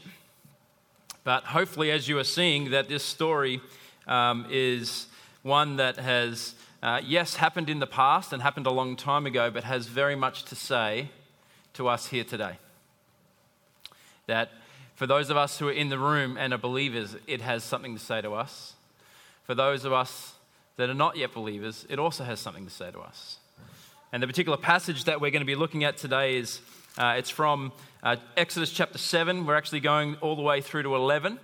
But 1.22 1.44
hopefully, 1.44 1.92
as 1.92 2.08
you 2.08 2.18
are 2.18 2.24
seeing, 2.24 2.72
that 2.72 2.88
this 2.88 3.04
story 3.04 3.60
um, 4.08 4.46
is 4.50 5.06
one 5.42 5.76
that 5.76 5.96
has, 5.98 6.56
uh, 6.82 7.02
yes, 7.06 7.36
happened 7.36 7.70
in 7.70 7.78
the 7.78 7.86
past 7.86 8.32
and 8.32 8.42
happened 8.42 8.66
a 8.66 8.72
long 8.72 8.96
time 8.96 9.26
ago, 9.26 9.48
but 9.48 9.62
has 9.62 9.86
very 9.86 10.16
much 10.16 10.42
to 10.46 10.56
say 10.56 11.08
to 11.74 11.86
us 11.86 12.08
here 12.08 12.24
today. 12.24 12.58
That 14.26 14.50
for 15.00 15.06
those 15.06 15.30
of 15.30 15.36
us 15.38 15.58
who 15.58 15.66
are 15.66 15.72
in 15.72 15.88
the 15.88 15.98
room 15.98 16.36
and 16.36 16.52
are 16.52 16.58
believers, 16.58 17.16
it 17.26 17.40
has 17.40 17.64
something 17.64 17.94
to 17.94 17.98
say 17.98 18.20
to 18.20 18.34
us. 18.34 18.74
For 19.44 19.54
those 19.54 19.86
of 19.86 19.94
us 19.94 20.34
that 20.76 20.90
are 20.90 20.94
not 20.94 21.16
yet 21.16 21.32
believers, 21.32 21.86
it 21.88 21.98
also 21.98 22.22
has 22.22 22.38
something 22.38 22.66
to 22.66 22.70
say 22.70 22.90
to 22.90 22.98
us. 23.00 23.38
And 24.12 24.22
the 24.22 24.26
particular 24.26 24.58
passage 24.58 25.04
that 25.04 25.18
we're 25.18 25.30
going 25.30 25.40
to 25.40 25.46
be 25.46 25.54
looking 25.54 25.84
at 25.84 25.96
today 25.96 26.36
is 26.36 26.60
uh, 26.98 27.14
it's 27.16 27.30
from 27.30 27.72
uh, 28.02 28.16
Exodus 28.36 28.72
chapter 28.72 28.98
7. 28.98 29.46
We're 29.46 29.56
actually 29.56 29.80
going 29.80 30.16
all 30.16 30.36
the 30.36 30.42
way 30.42 30.60
through 30.60 30.82
to 30.82 30.94
11. 30.94 31.40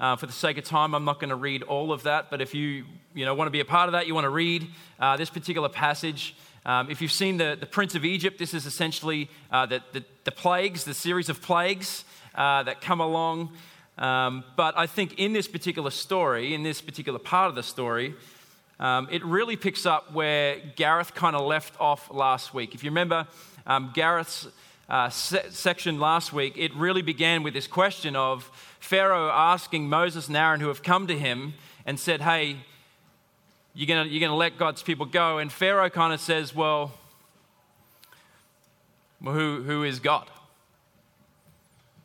Uh, 0.00 0.16
for 0.16 0.26
the 0.26 0.32
sake 0.32 0.58
of 0.58 0.64
time, 0.64 0.92
I'm 0.92 1.04
not 1.04 1.20
going 1.20 1.30
to 1.30 1.36
read 1.36 1.62
all 1.62 1.92
of 1.92 2.02
that, 2.02 2.30
but 2.30 2.40
if 2.40 2.52
you, 2.52 2.84
you 3.14 3.24
know, 3.24 3.32
want 3.32 3.46
to 3.46 3.52
be 3.52 3.60
a 3.60 3.64
part 3.64 3.88
of 3.88 3.92
that, 3.92 4.08
you 4.08 4.14
want 4.16 4.24
to 4.24 4.30
read 4.30 4.66
uh, 4.98 5.16
this 5.16 5.30
particular 5.30 5.68
passage. 5.68 6.34
Um, 6.66 6.90
if 6.90 7.00
you've 7.00 7.12
seen 7.12 7.36
the, 7.36 7.56
the 7.60 7.66
Prince 7.66 7.94
of 7.94 8.04
Egypt, 8.04 8.40
this 8.40 8.54
is 8.54 8.66
essentially 8.66 9.30
uh, 9.52 9.66
the, 9.66 9.82
the, 9.92 10.04
the 10.24 10.32
plagues, 10.32 10.82
the 10.82 10.94
series 10.94 11.28
of 11.28 11.40
plagues 11.40 12.02
uh, 12.38 12.62
that 12.62 12.80
come 12.80 13.00
along. 13.00 13.50
Um, 13.98 14.44
but 14.56 14.78
I 14.78 14.86
think 14.86 15.18
in 15.18 15.32
this 15.32 15.48
particular 15.48 15.90
story, 15.90 16.54
in 16.54 16.62
this 16.62 16.80
particular 16.80 17.18
part 17.18 17.48
of 17.48 17.56
the 17.56 17.64
story, 17.64 18.14
um, 18.78 19.08
it 19.10 19.24
really 19.24 19.56
picks 19.56 19.84
up 19.84 20.12
where 20.12 20.58
Gareth 20.76 21.14
kind 21.14 21.34
of 21.34 21.44
left 21.44 21.74
off 21.80 22.08
last 22.12 22.54
week. 22.54 22.76
If 22.76 22.84
you 22.84 22.90
remember 22.90 23.26
um, 23.66 23.90
Gareth's 23.92 24.46
uh, 24.88 25.10
se- 25.10 25.46
section 25.50 25.98
last 25.98 26.32
week, 26.32 26.54
it 26.56 26.72
really 26.76 27.02
began 27.02 27.42
with 27.42 27.54
this 27.54 27.66
question 27.66 28.14
of 28.14 28.48
Pharaoh 28.78 29.30
asking 29.30 29.88
Moses 29.88 30.28
and 30.28 30.36
Aaron, 30.36 30.60
who 30.60 30.68
have 30.68 30.84
come 30.84 31.08
to 31.08 31.18
him, 31.18 31.54
and 31.84 31.98
said, 31.98 32.20
Hey, 32.20 32.56
you're 33.74 33.88
going 33.88 34.08
you're 34.10 34.20
gonna 34.20 34.36
let 34.36 34.56
God's 34.58 34.84
people 34.84 35.06
go. 35.06 35.38
And 35.38 35.50
Pharaoh 35.50 35.90
kind 35.90 36.12
of 36.12 36.20
says, 36.20 36.54
Well, 36.54 36.92
who, 39.24 39.62
who 39.64 39.82
is 39.82 39.98
God? 39.98 40.30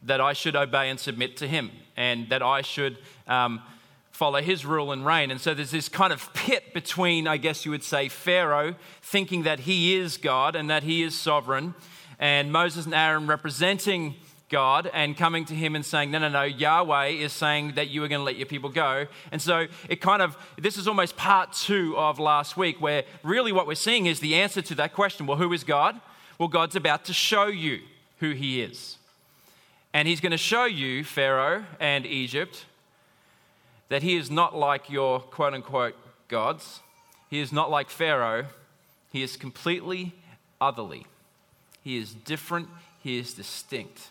That 0.06 0.22
I 0.22 0.34
should 0.34 0.56
obey 0.56 0.90
and 0.90 1.00
submit 1.00 1.38
to 1.38 1.48
him, 1.48 1.72
and 1.96 2.30
that 2.30 2.42
I 2.42 2.62
should 2.62 2.98
um, 3.28 3.62
follow 4.12 4.42
his 4.42 4.66
rule 4.66 4.92
and 4.92 5.06
reign. 5.06 5.32
And 5.32 5.42
so 5.42 5.54
there's 5.54 5.72
this 5.72 5.90
kind 5.90 6.14
of 6.14 6.34
pit 6.34 6.74
between, 6.74 7.28
I 7.28 7.38
guess 7.38 7.66
you 7.66 7.72
would 7.72 7.84
say, 7.84 8.10
Pharaoh 8.10 8.76
thinking 9.02 9.44
that 9.44 9.62
he 9.62 9.96
is 9.96 10.18
God 10.18 10.56
and 10.56 10.70
that 10.70 10.84
he 10.84 11.04
is 11.04 11.20
sovereign, 11.20 11.74
and 12.20 12.52
Moses 12.52 12.86
and 12.86 12.94
Aaron 12.94 13.28
representing 13.28 14.16
God 14.54 14.90
and 14.94 15.18
coming 15.18 15.46
to 15.46 15.56
him 15.56 15.76
and 15.76 15.84
saying, 15.84 16.12
No, 16.12 16.20
no, 16.20 16.30
no, 16.30 16.44
Yahweh 16.44 17.08
is 17.08 17.34
saying 17.34 17.74
that 17.74 17.90
you 17.90 18.04
are 18.04 18.08
going 18.08 18.20
to 18.20 18.24
let 18.24 18.36
your 18.36 18.46
people 18.46 18.70
go. 18.70 19.08
And 19.32 19.42
so 19.42 19.66
it 19.90 20.00
kind 20.00 20.22
of, 20.22 20.38
this 20.60 20.78
is 20.78 20.88
almost 20.88 21.18
part 21.18 21.54
two 21.54 21.98
of 21.98 22.20
last 22.20 22.56
week, 22.56 22.80
where 22.80 23.04
really 23.24 23.52
what 23.52 23.66
we're 23.66 23.74
seeing 23.74 24.06
is 24.06 24.20
the 24.20 24.36
answer 24.36 24.62
to 24.62 24.76
that 24.76 24.94
question 24.94 25.26
well, 25.26 25.38
who 25.38 25.52
is 25.54 25.64
God? 25.64 26.00
Well, 26.38 26.50
God's 26.50 26.76
about 26.76 27.04
to 27.06 27.14
show 27.14 27.48
you 27.48 27.80
who 28.20 28.32
he 28.32 28.62
is. 28.62 28.98
And 29.94 30.08
he's 30.08 30.20
going 30.20 30.32
to 30.32 30.38
show 30.38 30.66
you, 30.66 31.04
Pharaoh 31.04 31.66
and 31.80 32.06
Egypt, 32.06 32.66
that 33.90 34.02
he 34.02 34.16
is 34.16 34.32
not 34.32 34.56
like 34.56 34.90
your 34.90 35.20
quote 35.20 35.54
unquote 35.54 35.96
gods. 36.28 36.80
He 37.30 37.40
is 37.40 37.52
not 37.52 37.70
like 37.70 37.90
Pharaoh. 37.90 38.46
He 39.12 39.22
is 39.22 39.38
completely 39.38 40.14
otherly. 40.60 41.06
He 41.84 41.98
is 41.98 42.14
different. 42.14 42.70
He 43.04 43.20
is 43.20 43.34
distinct. 43.34 44.10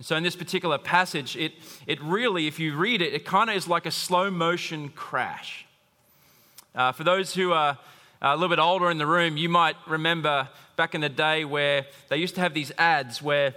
So, 0.00 0.14
in 0.14 0.22
this 0.22 0.36
particular 0.36 0.76
passage, 0.76 1.36
it, 1.36 1.54
it 1.86 2.00
really, 2.02 2.46
if 2.46 2.60
you 2.60 2.76
read 2.76 3.00
it, 3.00 3.14
it 3.14 3.24
kind 3.24 3.48
of 3.48 3.56
is 3.56 3.66
like 3.66 3.86
a 3.86 3.90
slow 3.90 4.30
motion 4.30 4.90
crash. 4.90 5.64
Uh, 6.74 6.92
for 6.92 7.02
those 7.02 7.34
who 7.34 7.52
are 7.52 7.78
a 8.20 8.36
little 8.36 8.50
bit 8.50 8.58
older 8.58 8.90
in 8.90 8.98
the 8.98 9.06
room, 9.06 9.38
you 9.38 9.48
might 9.48 9.76
remember 9.88 10.48
back 10.76 10.94
in 10.94 11.00
the 11.00 11.08
day 11.08 11.46
where 11.46 11.86
they 12.10 12.18
used 12.18 12.34
to 12.34 12.42
have 12.42 12.52
these 12.52 12.70
ads 12.76 13.22
where 13.22 13.54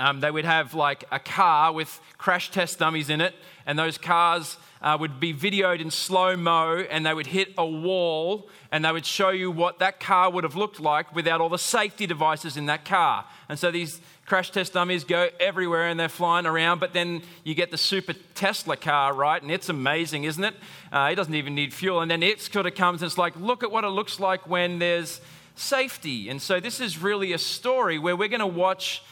um, 0.00 0.20
they 0.20 0.30
would 0.30 0.44
have 0.44 0.74
like 0.74 1.04
a 1.12 1.18
car 1.18 1.72
with 1.72 2.00
crash 2.18 2.50
test 2.50 2.78
dummies 2.78 3.10
in 3.10 3.20
it, 3.20 3.34
and 3.66 3.78
those 3.78 3.98
cars 3.98 4.56
uh, 4.82 4.96
would 4.98 5.20
be 5.20 5.34
videoed 5.34 5.80
in 5.80 5.90
slow 5.90 6.36
mo, 6.36 6.84
and 6.90 7.04
they 7.04 7.12
would 7.12 7.26
hit 7.26 7.52
a 7.58 7.66
wall, 7.66 8.48
and 8.72 8.84
they 8.84 8.92
would 8.92 9.04
show 9.04 9.28
you 9.28 9.50
what 9.50 9.78
that 9.78 10.00
car 10.00 10.30
would 10.30 10.44
have 10.44 10.56
looked 10.56 10.80
like 10.80 11.14
without 11.14 11.40
all 11.40 11.50
the 11.50 11.58
safety 11.58 12.06
devices 12.06 12.56
in 12.56 12.66
that 12.66 12.84
car. 12.84 13.26
And 13.48 13.58
so 13.58 13.70
these 13.70 14.00
crash 14.24 14.50
test 14.50 14.72
dummies 14.72 15.04
go 15.04 15.28
everywhere 15.40 15.88
and 15.88 15.98
they're 15.98 16.08
flying 16.08 16.46
around, 16.46 16.78
but 16.78 16.92
then 16.92 17.20
you 17.42 17.54
get 17.54 17.70
the 17.70 17.76
super 17.76 18.14
Tesla 18.34 18.76
car, 18.76 19.12
right? 19.12 19.42
And 19.42 19.50
it's 19.50 19.68
amazing, 19.68 20.24
isn't 20.24 20.44
it? 20.44 20.54
Uh, 20.92 21.08
it 21.12 21.16
doesn't 21.16 21.34
even 21.34 21.54
need 21.54 21.74
fuel. 21.74 22.00
And 22.00 22.10
then 22.10 22.22
it 22.22 22.40
sort 22.40 22.66
of 22.66 22.76
comes 22.76 23.02
and 23.02 23.08
it's 23.08 23.18
like, 23.18 23.34
look 23.36 23.64
at 23.64 23.72
what 23.72 23.82
it 23.82 23.88
looks 23.88 24.20
like 24.20 24.48
when 24.48 24.78
there's 24.78 25.20
safety. 25.56 26.28
And 26.28 26.40
so 26.40 26.60
this 26.60 26.80
is 26.80 27.02
really 27.02 27.32
a 27.32 27.38
story 27.38 27.98
where 27.98 28.16
we're 28.16 28.28
going 28.28 28.38
to 28.38 28.46
watch 28.46 29.02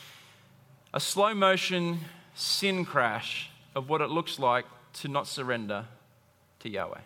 a 0.98 1.00
slow 1.00 1.32
motion 1.32 2.00
sin 2.34 2.84
crash 2.84 3.50
of 3.76 3.88
what 3.88 4.00
it 4.00 4.10
looks 4.10 4.36
like 4.41 4.64
to 4.92 5.06
not 5.06 5.28
surrender 5.28 5.84
to 6.59 6.69
Yahweh. 6.69 6.98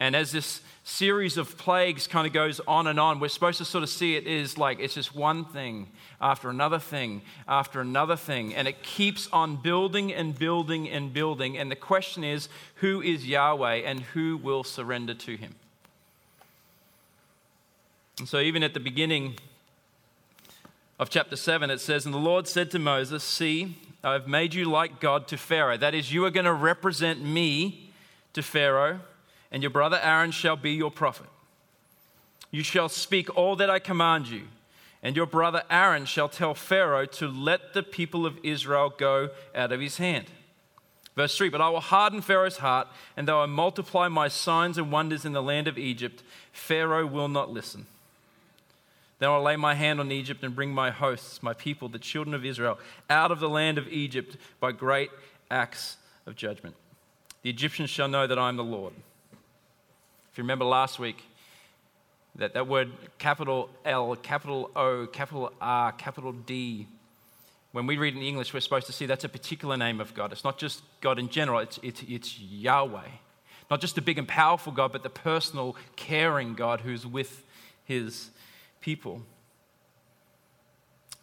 And 0.00 0.16
as 0.16 0.32
this 0.32 0.62
series 0.82 1.36
of 1.36 1.58
plagues 1.58 2.06
kind 2.06 2.26
of 2.26 2.32
goes 2.32 2.58
on 2.66 2.86
and 2.86 2.98
on, 2.98 3.20
we're 3.20 3.28
supposed 3.28 3.58
to 3.58 3.66
sort 3.66 3.84
of 3.84 3.90
see 3.90 4.16
it 4.16 4.26
is 4.26 4.56
like 4.56 4.80
it's 4.80 4.94
just 4.94 5.14
one 5.14 5.44
thing 5.44 5.88
after 6.22 6.48
another 6.48 6.78
thing 6.78 7.20
after 7.46 7.82
another 7.82 8.16
thing. 8.16 8.54
And 8.54 8.66
it 8.66 8.82
keeps 8.82 9.28
on 9.30 9.56
building 9.56 10.10
and 10.10 10.38
building 10.38 10.88
and 10.88 11.12
building. 11.12 11.58
And 11.58 11.70
the 11.70 11.76
question 11.76 12.24
is 12.24 12.48
who 12.76 13.02
is 13.02 13.26
Yahweh 13.26 13.82
and 13.84 14.00
who 14.00 14.38
will 14.38 14.64
surrender 14.64 15.12
to 15.12 15.36
him? 15.36 15.54
And 18.18 18.26
so, 18.26 18.40
even 18.40 18.62
at 18.62 18.72
the 18.72 18.80
beginning 18.80 19.36
of 21.00 21.08
chapter 21.08 21.34
7, 21.34 21.70
it 21.70 21.80
says, 21.80 22.04
And 22.04 22.14
the 22.14 22.18
Lord 22.18 22.46
said 22.46 22.70
to 22.72 22.78
Moses, 22.78 23.24
See, 23.24 23.74
I've 24.04 24.28
made 24.28 24.52
you 24.52 24.66
like 24.66 25.00
God 25.00 25.26
to 25.28 25.38
Pharaoh. 25.38 25.78
That 25.78 25.94
is, 25.94 26.12
you 26.12 26.26
are 26.26 26.30
going 26.30 26.44
to 26.44 26.52
represent 26.52 27.24
me 27.24 27.90
to 28.34 28.42
Pharaoh, 28.42 29.00
and 29.50 29.62
your 29.62 29.70
brother 29.70 29.98
Aaron 30.02 30.30
shall 30.30 30.56
be 30.56 30.72
your 30.72 30.90
prophet. 30.90 31.26
You 32.50 32.62
shall 32.62 32.90
speak 32.90 33.34
all 33.34 33.56
that 33.56 33.70
I 33.70 33.78
command 33.78 34.28
you, 34.28 34.42
and 35.02 35.16
your 35.16 35.24
brother 35.24 35.62
Aaron 35.70 36.04
shall 36.04 36.28
tell 36.28 36.52
Pharaoh 36.52 37.06
to 37.06 37.28
let 37.28 37.72
the 37.72 37.82
people 37.82 38.26
of 38.26 38.38
Israel 38.42 38.92
go 38.94 39.30
out 39.54 39.72
of 39.72 39.80
his 39.80 39.96
hand. 39.96 40.26
Verse 41.16 41.34
3 41.34 41.48
But 41.48 41.62
I 41.62 41.70
will 41.70 41.80
harden 41.80 42.20
Pharaoh's 42.20 42.58
heart, 42.58 42.88
and 43.16 43.26
though 43.26 43.40
I 43.40 43.46
multiply 43.46 44.08
my 44.08 44.28
signs 44.28 44.76
and 44.76 44.92
wonders 44.92 45.24
in 45.24 45.32
the 45.32 45.42
land 45.42 45.66
of 45.66 45.78
Egypt, 45.78 46.22
Pharaoh 46.52 47.06
will 47.06 47.28
not 47.28 47.50
listen. 47.50 47.86
Then 49.20 49.28
I'll 49.28 49.42
lay 49.42 49.56
my 49.56 49.74
hand 49.74 50.00
on 50.00 50.10
Egypt 50.10 50.42
and 50.42 50.56
bring 50.56 50.72
my 50.72 50.90
hosts, 50.90 51.42
my 51.42 51.52
people, 51.52 51.88
the 51.88 51.98
children 51.98 52.34
of 52.34 52.44
Israel, 52.44 52.78
out 53.08 53.30
of 53.30 53.38
the 53.38 53.50
land 53.50 53.76
of 53.76 53.86
Egypt 53.88 54.36
by 54.58 54.72
great 54.72 55.10
acts 55.50 55.98
of 56.26 56.34
judgment. 56.34 56.74
The 57.42 57.50
Egyptians 57.50 57.90
shall 57.90 58.08
know 58.08 58.26
that 58.26 58.38
I 58.38 58.48
am 58.48 58.56
the 58.56 58.64
Lord. 58.64 58.94
If 60.32 60.38
you 60.38 60.42
remember 60.42 60.64
last 60.64 60.98
week, 60.98 61.22
that, 62.36 62.54
that 62.54 62.66
word 62.66 62.92
capital 63.18 63.68
L, 63.84 64.16
capital 64.16 64.70
O, 64.74 65.06
capital 65.06 65.52
R, 65.60 65.92
capital 65.92 66.32
D, 66.32 66.86
when 67.72 67.86
we 67.86 67.98
read 67.98 68.16
in 68.16 68.22
English, 68.22 68.54
we're 68.54 68.60
supposed 68.60 68.86
to 68.86 68.92
see 68.92 69.04
that's 69.04 69.24
a 69.24 69.28
particular 69.28 69.76
name 69.76 70.00
of 70.00 70.14
God. 70.14 70.32
It's 70.32 70.44
not 70.44 70.58
just 70.58 70.82
God 71.02 71.18
in 71.18 71.28
general, 71.28 71.60
it's, 71.60 71.78
it's, 71.82 72.02
it's 72.08 72.40
Yahweh. 72.40 73.08
Not 73.70 73.80
just 73.80 73.94
the 73.94 74.00
big 74.00 74.18
and 74.18 74.26
powerful 74.26 74.72
God, 74.72 74.92
but 74.92 75.02
the 75.02 75.10
personal, 75.10 75.76
caring 75.94 76.54
God 76.54 76.80
who's 76.80 77.06
with 77.06 77.44
his 77.84 78.30
people. 78.80 79.22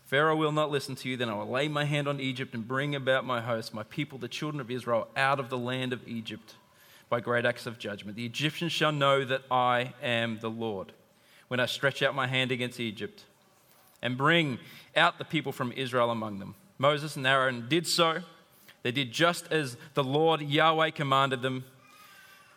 Pharaoh 0.05 0.35
will 0.37 0.53
not 0.53 0.71
listen 0.71 0.95
to 0.95 1.09
you, 1.09 1.17
then 1.17 1.29
I 1.29 1.33
will 1.33 1.49
lay 1.49 1.67
my 1.67 1.83
hand 1.83 2.07
on 2.07 2.19
Egypt 2.19 2.53
and 2.53 2.65
bring 2.65 2.95
about 2.95 3.25
my 3.25 3.41
host, 3.41 3.73
my 3.73 3.83
people, 3.83 4.17
the 4.17 4.29
children 4.29 4.61
of 4.61 4.71
Israel, 4.71 5.07
out 5.17 5.39
of 5.39 5.49
the 5.49 5.57
land 5.57 5.91
of 5.91 6.07
Egypt 6.07 6.55
by 7.09 7.19
great 7.19 7.45
acts 7.45 7.65
of 7.65 7.77
judgment. 7.77 8.15
The 8.15 8.25
Egyptians 8.25 8.71
shall 8.71 8.91
know 8.91 9.25
that 9.25 9.43
I 9.51 9.93
am 10.01 10.39
the 10.39 10.49
Lord 10.49 10.93
when 11.47 11.59
I 11.59 11.65
stretch 11.65 12.01
out 12.01 12.15
my 12.15 12.27
hand 12.27 12.51
against 12.51 12.79
Egypt 12.79 13.25
and 14.01 14.17
bring 14.17 14.59
out 14.95 15.17
the 15.17 15.25
people 15.25 15.51
from 15.51 15.71
Israel 15.73 16.09
among 16.09 16.39
them. 16.39 16.55
Moses 16.77 17.15
and 17.15 17.25
Aaron 17.25 17.67
did 17.67 17.87
so. 17.87 18.19
They 18.83 18.91
did 18.91 19.11
just 19.11 19.51
as 19.51 19.75
the 19.93 20.03
Lord 20.03 20.41
Yahweh 20.41 20.91
commanded 20.91 21.41
them. 21.41 21.65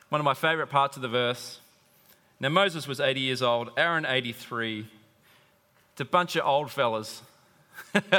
One 0.09 0.21
of 0.21 0.25
my 0.25 0.35
favorite 0.35 0.69
parts 0.69 0.97
of 0.97 1.03
the 1.03 1.09
verse 1.09 1.61
now, 2.41 2.49
Moses 2.49 2.89
was 2.89 3.01
80 3.01 3.21
years 3.21 3.43
old, 3.43 3.71
Aaron 3.77 4.07
83. 4.07 4.87
It's 5.93 6.01
a 6.01 6.05
bunch 6.07 6.37
of 6.37 6.47
old 6.47 6.71
fellas. 6.71 7.21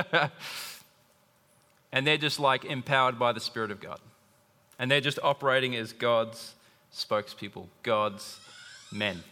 and 1.91 2.06
they're 2.06 2.18
just 2.18 2.39
like 2.39 2.63
empowered 2.63 3.18
by 3.18 3.31
the 3.31 3.39
Spirit 3.39 3.71
of 3.71 3.79
God. 3.79 4.00
And 4.77 4.91
they're 4.91 5.01
just 5.01 5.18
operating 5.23 5.75
as 5.75 5.91
God's 5.91 6.53
spokespeople, 6.94 7.65
God's 7.81 8.39
men. 8.91 9.23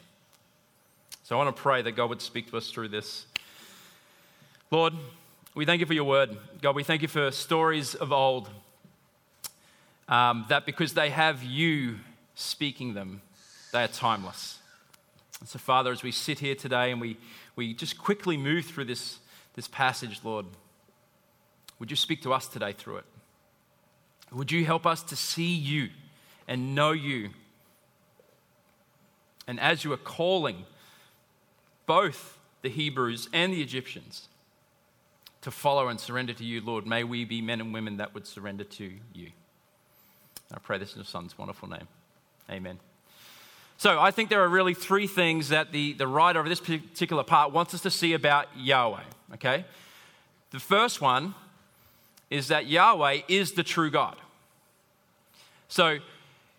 So 1.24 1.36
I 1.36 1.44
want 1.44 1.56
to 1.56 1.62
pray 1.62 1.84
that 1.84 1.92
God 1.92 2.10
would 2.10 2.22
speak 2.22 2.50
to 2.50 2.58
us 2.58 2.72
through 2.72 2.88
this. 2.88 3.28
Lord, 4.72 4.94
we 5.54 5.66
thank 5.66 5.82
you 5.82 5.86
for 5.86 5.94
your 5.94 6.06
word. 6.06 6.36
God, 6.64 6.76
we 6.76 6.84
thank 6.84 7.04
you 7.04 7.08
for 7.08 7.30
stories 7.30 7.94
of 7.94 8.12
old 8.12 8.50
um, 10.08 10.46
that 10.50 10.66
because 10.66 10.96
they 10.96 11.12
have 11.12 11.44
you 11.44 11.98
speaking 12.34 12.96
them, 12.96 13.22
they 13.72 13.84
are 13.84 13.88
timeless. 13.88 14.59
So, 15.46 15.58
Father, 15.58 15.92
as 15.92 16.04
we 16.04 16.12
sit 16.12 16.40
here 16.40 16.56
today 16.56 16.92
and 16.92 17.00
we, 17.00 17.18
we 17.56 17.74
just 17.74 17.98
quickly 17.98 18.36
move 18.36 18.66
through 18.66 18.86
this, 18.86 19.20
this 19.54 19.68
passage, 19.68 20.20
Lord, 20.24 20.46
would 21.80 21.90
you 21.90 21.96
speak 21.96 22.22
to 22.24 22.34
us 22.34 22.48
today 22.48 22.74
through 22.74 22.98
it? 22.98 23.06
Would 24.32 24.52
you 24.52 24.66
help 24.66 24.86
us 24.86 25.02
to 25.04 25.16
see 25.16 25.54
you 25.54 25.90
and 26.48 26.76
know 26.76 26.92
you? 26.92 27.30
And 29.48 29.60
as 29.60 29.84
you 29.84 29.94
are 29.94 29.98
calling 29.98 30.66
both 31.86 32.38
the 32.62 32.70
Hebrews 32.70 33.30
and 33.34 33.54
the 33.54 33.62
Egyptians 33.62 34.28
to 35.42 35.52
follow 35.52 35.88
and 35.88 36.00
surrender 36.00 36.34
to 36.34 36.44
you, 36.44 36.62
Lord, 36.62 36.86
may 36.86 37.04
we 37.04 37.24
be 37.24 37.42
men 37.42 37.62
and 37.62 37.74
women 37.74 37.98
that 37.98 38.14
would 38.14 38.28
surrender 38.28 38.66
to 38.66 38.92
you. 39.14 39.32
I 40.54 40.60
pray 40.60 40.78
this 40.78 40.94
in 40.94 41.00
your 41.00 41.06
Son's 41.06 41.38
wonderful 41.38 41.70
name. 41.70 41.88
Amen. 42.50 42.80
So 43.80 43.98
I 43.98 44.12
think 44.12 44.30
there 44.30 44.44
are 44.44 44.50
really 44.50 44.74
three 44.74 45.08
things 45.08 45.50
that 45.50 45.72
the, 45.72 45.94
the 45.94 46.06
writer 46.06 46.42
of 46.42 46.50
this 46.50 46.60
particular 46.60 47.24
part 47.24 47.54
wants 47.54 47.74
us 47.74 47.80
to 47.84 47.90
see 47.90 48.12
about 48.12 48.48
Yahweh. 48.58 49.04
Okay? 49.36 49.64
The 50.52 50.60
first 50.60 51.00
one 51.00 51.34
is 52.30 52.50
that 52.50 52.68
Yahweh 52.68 53.22
is 53.30 53.54
the 53.54 53.64
true 53.64 53.90
God. 53.90 54.18
So 55.70 56.00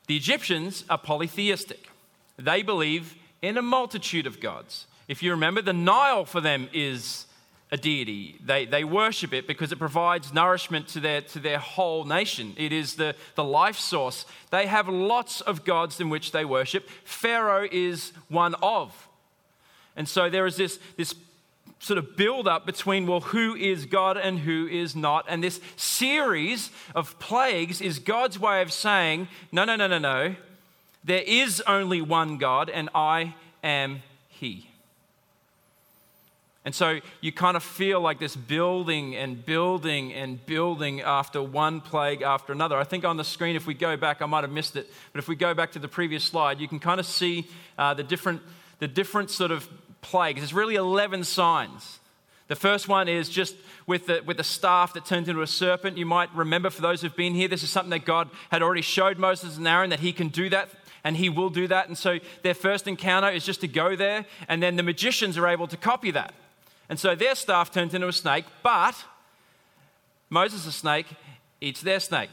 the 0.06 0.16
Egyptians 0.16 0.86
are 0.88 0.96
polytheistic, 0.96 1.90
they 2.38 2.62
believe 2.62 3.14
in 3.42 3.58
a 3.58 3.62
multitude 3.62 4.26
of 4.26 4.40
gods. 4.40 4.86
If 5.06 5.22
you 5.22 5.30
remember, 5.32 5.60
the 5.60 5.74
Nile 5.74 6.24
for 6.24 6.40
them 6.40 6.70
is 6.72 7.26
a 7.72 7.76
deity. 7.76 8.36
They, 8.44 8.64
they 8.64 8.84
worship 8.84 9.32
it 9.32 9.46
because 9.46 9.70
it 9.70 9.78
provides 9.78 10.32
nourishment 10.32 10.88
to 10.88 11.00
their, 11.00 11.20
to 11.20 11.38
their 11.38 11.58
whole 11.58 12.04
nation. 12.04 12.54
It 12.56 12.72
is 12.72 12.96
the, 12.96 13.14
the 13.36 13.44
life 13.44 13.78
source. 13.78 14.26
They 14.50 14.66
have 14.66 14.88
lots 14.88 15.40
of 15.40 15.64
gods 15.64 16.00
in 16.00 16.10
which 16.10 16.32
they 16.32 16.44
worship. 16.44 16.88
Pharaoh 17.04 17.68
is 17.70 18.12
one 18.28 18.54
of. 18.62 19.08
And 19.96 20.08
so 20.08 20.30
there 20.30 20.46
is 20.46 20.56
this, 20.56 20.78
this 20.96 21.14
sort 21.78 21.98
of 21.98 22.16
build 22.16 22.48
up 22.48 22.66
between, 22.66 23.06
well, 23.06 23.20
who 23.20 23.54
is 23.54 23.86
God 23.86 24.16
and 24.16 24.40
who 24.40 24.66
is 24.66 24.96
not. 24.96 25.26
And 25.28 25.42
this 25.42 25.60
series 25.76 26.70
of 26.94 27.18
plagues 27.18 27.80
is 27.80 27.98
God's 27.98 28.38
way 28.38 28.62
of 28.62 28.72
saying, 28.72 29.28
no, 29.52 29.64
no, 29.64 29.76
no, 29.76 29.86
no, 29.86 29.98
no. 29.98 30.34
There 31.04 31.22
is 31.22 31.62
only 31.66 32.02
one 32.02 32.36
God, 32.36 32.68
and 32.68 32.90
I 32.94 33.34
am 33.62 34.02
He. 34.28 34.69
And 36.64 36.74
so 36.74 37.00
you 37.22 37.32
kind 37.32 37.56
of 37.56 37.62
feel 37.62 38.00
like 38.00 38.18
this 38.18 38.36
building 38.36 39.16
and 39.16 39.44
building 39.44 40.12
and 40.12 40.44
building 40.44 41.00
after 41.00 41.42
one 41.42 41.80
plague 41.80 42.20
after 42.20 42.52
another. 42.52 42.76
I 42.76 42.84
think 42.84 43.04
on 43.04 43.16
the 43.16 43.24
screen, 43.24 43.56
if 43.56 43.66
we 43.66 43.72
go 43.72 43.96
back, 43.96 44.20
I 44.20 44.26
might 44.26 44.44
have 44.44 44.52
missed 44.52 44.76
it, 44.76 44.90
but 45.12 45.20
if 45.20 45.28
we 45.28 45.36
go 45.36 45.54
back 45.54 45.72
to 45.72 45.78
the 45.78 45.88
previous 45.88 46.22
slide, 46.22 46.60
you 46.60 46.68
can 46.68 46.78
kind 46.78 47.00
of 47.00 47.06
see 47.06 47.48
uh, 47.78 47.94
the, 47.94 48.02
different, 48.02 48.42
the 48.78 48.88
different 48.88 49.30
sort 49.30 49.50
of 49.50 49.68
plagues. 50.02 50.40
There's 50.40 50.52
really 50.52 50.74
11 50.74 51.24
signs. 51.24 51.98
The 52.48 52.56
first 52.56 52.88
one 52.88 53.08
is 53.08 53.30
just 53.30 53.54
with 53.86 54.06
the, 54.06 54.22
with 54.26 54.36
the 54.36 54.44
staff 54.44 54.92
that 54.94 55.06
turns 55.06 55.28
into 55.28 55.40
a 55.40 55.46
serpent. 55.46 55.96
You 55.96 56.04
might 56.04 56.34
remember, 56.34 56.68
for 56.68 56.82
those 56.82 57.00
who've 57.00 57.16
been 57.16 57.34
here, 57.34 57.48
this 57.48 57.62
is 57.62 57.70
something 57.70 57.90
that 57.90 58.04
God 58.04 58.28
had 58.50 58.60
already 58.60 58.82
showed 58.82 59.18
Moses 59.18 59.56
and 59.56 59.66
Aaron 59.66 59.90
that 59.90 60.00
he 60.00 60.12
can 60.12 60.28
do 60.28 60.50
that 60.50 60.68
and 61.04 61.16
he 61.16 61.28
will 61.28 61.48
do 61.48 61.66
that. 61.68 61.88
And 61.88 61.96
so 61.96 62.18
their 62.42 62.54
first 62.54 62.86
encounter 62.86 63.30
is 63.30 63.46
just 63.46 63.62
to 63.62 63.68
go 63.68 63.96
there, 63.96 64.26
and 64.48 64.62
then 64.62 64.76
the 64.76 64.82
magicians 64.82 65.38
are 65.38 65.46
able 65.46 65.66
to 65.68 65.78
copy 65.78 66.10
that. 66.10 66.34
And 66.90 66.98
so 66.98 67.14
their 67.14 67.36
staff 67.36 67.70
turns 67.70 67.94
into 67.94 68.08
a 68.08 68.12
snake, 68.12 68.44
but 68.64 68.96
Moses' 70.28 70.74
snake 70.74 71.06
eats 71.60 71.80
their 71.80 72.00
snake. 72.00 72.30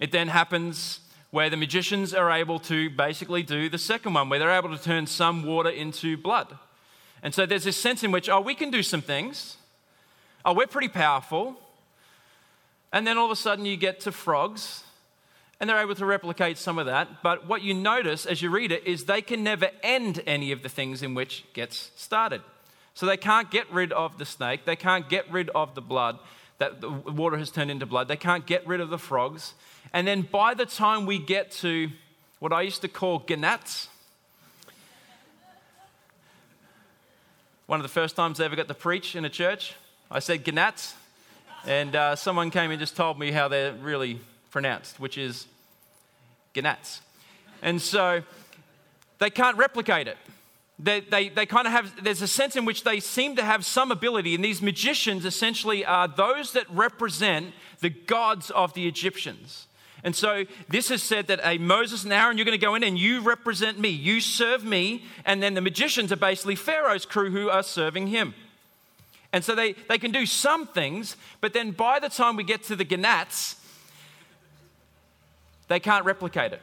It 0.00 0.12
then 0.12 0.28
happens 0.28 1.00
where 1.30 1.50
the 1.50 1.58
magicians 1.58 2.14
are 2.14 2.32
able 2.32 2.58
to 2.60 2.88
basically 2.88 3.42
do 3.42 3.68
the 3.68 3.76
second 3.76 4.14
one, 4.14 4.30
where 4.30 4.38
they're 4.38 4.50
able 4.50 4.74
to 4.74 4.82
turn 4.82 5.06
some 5.06 5.44
water 5.44 5.68
into 5.68 6.16
blood. 6.16 6.56
And 7.22 7.34
so 7.34 7.44
there's 7.44 7.64
this 7.64 7.76
sense 7.76 8.02
in 8.02 8.12
which, 8.12 8.30
oh, 8.30 8.40
we 8.40 8.54
can 8.54 8.70
do 8.70 8.82
some 8.82 9.02
things. 9.02 9.58
Oh, 10.42 10.54
we're 10.54 10.66
pretty 10.66 10.88
powerful. 10.88 11.60
And 12.94 13.06
then 13.06 13.18
all 13.18 13.26
of 13.26 13.30
a 13.30 13.36
sudden 13.36 13.66
you 13.66 13.76
get 13.76 14.00
to 14.00 14.12
frogs 14.12 14.84
and 15.60 15.68
they're 15.68 15.80
able 15.80 15.94
to 15.94 16.06
replicate 16.06 16.56
some 16.58 16.78
of 16.78 16.86
that. 16.86 17.22
But 17.22 17.46
what 17.46 17.62
you 17.62 17.74
notice 17.74 18.26
as 18.26 18.42
you 18.42 18.50
read 18.50 18.70
it 18.70 18.86
is 18.86 19.04
they 19.04 19.22
can 19.22 19.42
never 19.42 19.70
end 19.82 20.22
any 20.26 20.52
of 20.52 20.62
the 20.62 20.68
things 20.68 21.02
in 21.02 21.14
which 21.14 21.44
gets 21.52 21.90
started. 21.96 22.42
So 22.94 23.06
they 23.06 23.16
can't 23.16 23.50
get 23.50 23.70
rid 23.72 23.92
of 23.92 24.18
the 24.18 24.24
snake, 24.24 24.64
they 24.64 24.76
can't 24.76 25.08
get 25.08 25.30
rid 25.30 25.50
of 25.50 25.74
the 25.74 25.80
blood 25.80 26.18
that 26.58 26.80
the 26.80 26.90
water 26.90 27.36
has 27.38 27.50
turned 27.50 27.70
into 27.70 27.86
blood, 27.86 28.08
they 28.08 28.16
can't 28.16 28.44
get 28.44 28.66
rid 28.66 28.80
of 28.80 28.90
the 28.90 28.98
frogs. 28.98 29.54
And 29.92 30.06
then 30.06 30.22
by 30.22 30.54
the 30.54 30.66
time 30.66 31.06
we 31.06 31.18
get 31.18 31.52
to 31.52 31.90
what 32.40 32.52
I 32.52 32.62
used 32.62 32.82
to 32.82 32.88
call 32.88 33.24
gnats, 33.28 33.88
one 37.66 37.78
of 37.78 37.82
the 37.82 37.88
first 37.88 38.16
times 38.16 38.40
I 38.40 38.44
ever 38.44 38.56
got 38.56 38.68
to 38.68 38.74
preach 38.74 39.14
in 39.14 39.24
a 39.24 39.30
church, 39.30 39.74
I 40.10 40.18
said 40.18 40.46
gnats, 40.52 40.94
and 41.66 41.94
uh, 41.94 42.16
someone 42.16 42.50
came 42.50 42.70
and 42.70 42.80
just 42.80 42.96
told 42.96 43.18
me 43.18 43.30
how 43.30 43.48
they're 43.48 43.74
really 43.74 44.20
pronounced, 44.50 44.98
which 45.00 45.18
is 45.18 45.46
Gnats. 46.54 47.00
And 47.62 47.80
so 47.80 48.22
they 49.18 49.30
can't 49.30 49.56
replicate 49.56 50.08
it. 50.08 50.16
They, 50.80 51.00
they, 51.00 51.28
they 51.28 51.46
kind 51.46 51.66
of 51.66 51.72
have, 51.72 52.04
there's 52.04 52.22
a 52.22 52.28
sense 52.28 52.54
in 52.54 52.64
which 52.64 52.84
they 52.84 53.00
seem 53.00 53.36
to 53.36 53.42
have 53.42 53.64
some 53.64 53.90
ability, 53.90 54.34
and 54.34 54.44
these 54.44 54.62
magicians 54.62 55.24
essentially 55.24 55.84
are 55.84 56.06
those 56.06 56.52
that 56.52 56.70
represent 56.70 57.52
the 57.80 57.90
gods 57.90 58.50
of 58.50 58.74
the 58.74 58.86
Egyptians. 58.86 59.66
And 60.04 60.14
so 60.14 60.44
this 60.68 60.92
is 60.92 61.02
said 61.02 61.26
that, 61.26 61.40
hey, 61.40 61.58
Moses 61.58 62.04
and 62.04 62.12
Aaron, 62.12 62.38
you're 62.38 62.44
going 62.44 62.58
to 62.58 62.64
go 62.64 62.76
in 62.76 62.84
and 62.84 62.96
you 62.96 63.20
represent 63.20 63.80
me. 63.80 63.88
You 63.88 64.20
serve 64.20 64.64
me. 64.64 65.04
And 65.24 65.42
then 65.42 65.54
the 65.54 65.60
magicians 65.60 66.12
are 66.12 66.16
basically 66.16 66.54
Pharaoh's 66.54 67.04
crew 67.04 67.30
who 67.30 67.50
are 67.50 67.64
serving 67.64 68.06
him. 68.06 68.34
And 69.32 69.44
so 69.44 69.54
they, 69.54 69.72
they 69.88 69.98
can 69.98 70.12
do 70.12 70.24
some 70.24 70.66
things, 70.66 71.16
but 71.40 71.52
then 71.52 71.72
by 71.72 71.98
the 71.98 72.08
time 72.08 72.36
we 72.36 72.44
get 72.44 72.62
to 72.64 72.76
the 72.76 72.84
Gnats, 72.84 73.56
they 75.68 75.80
can't 75.80 76.04
replicate 76.04 76.52
it. 76.52 76.62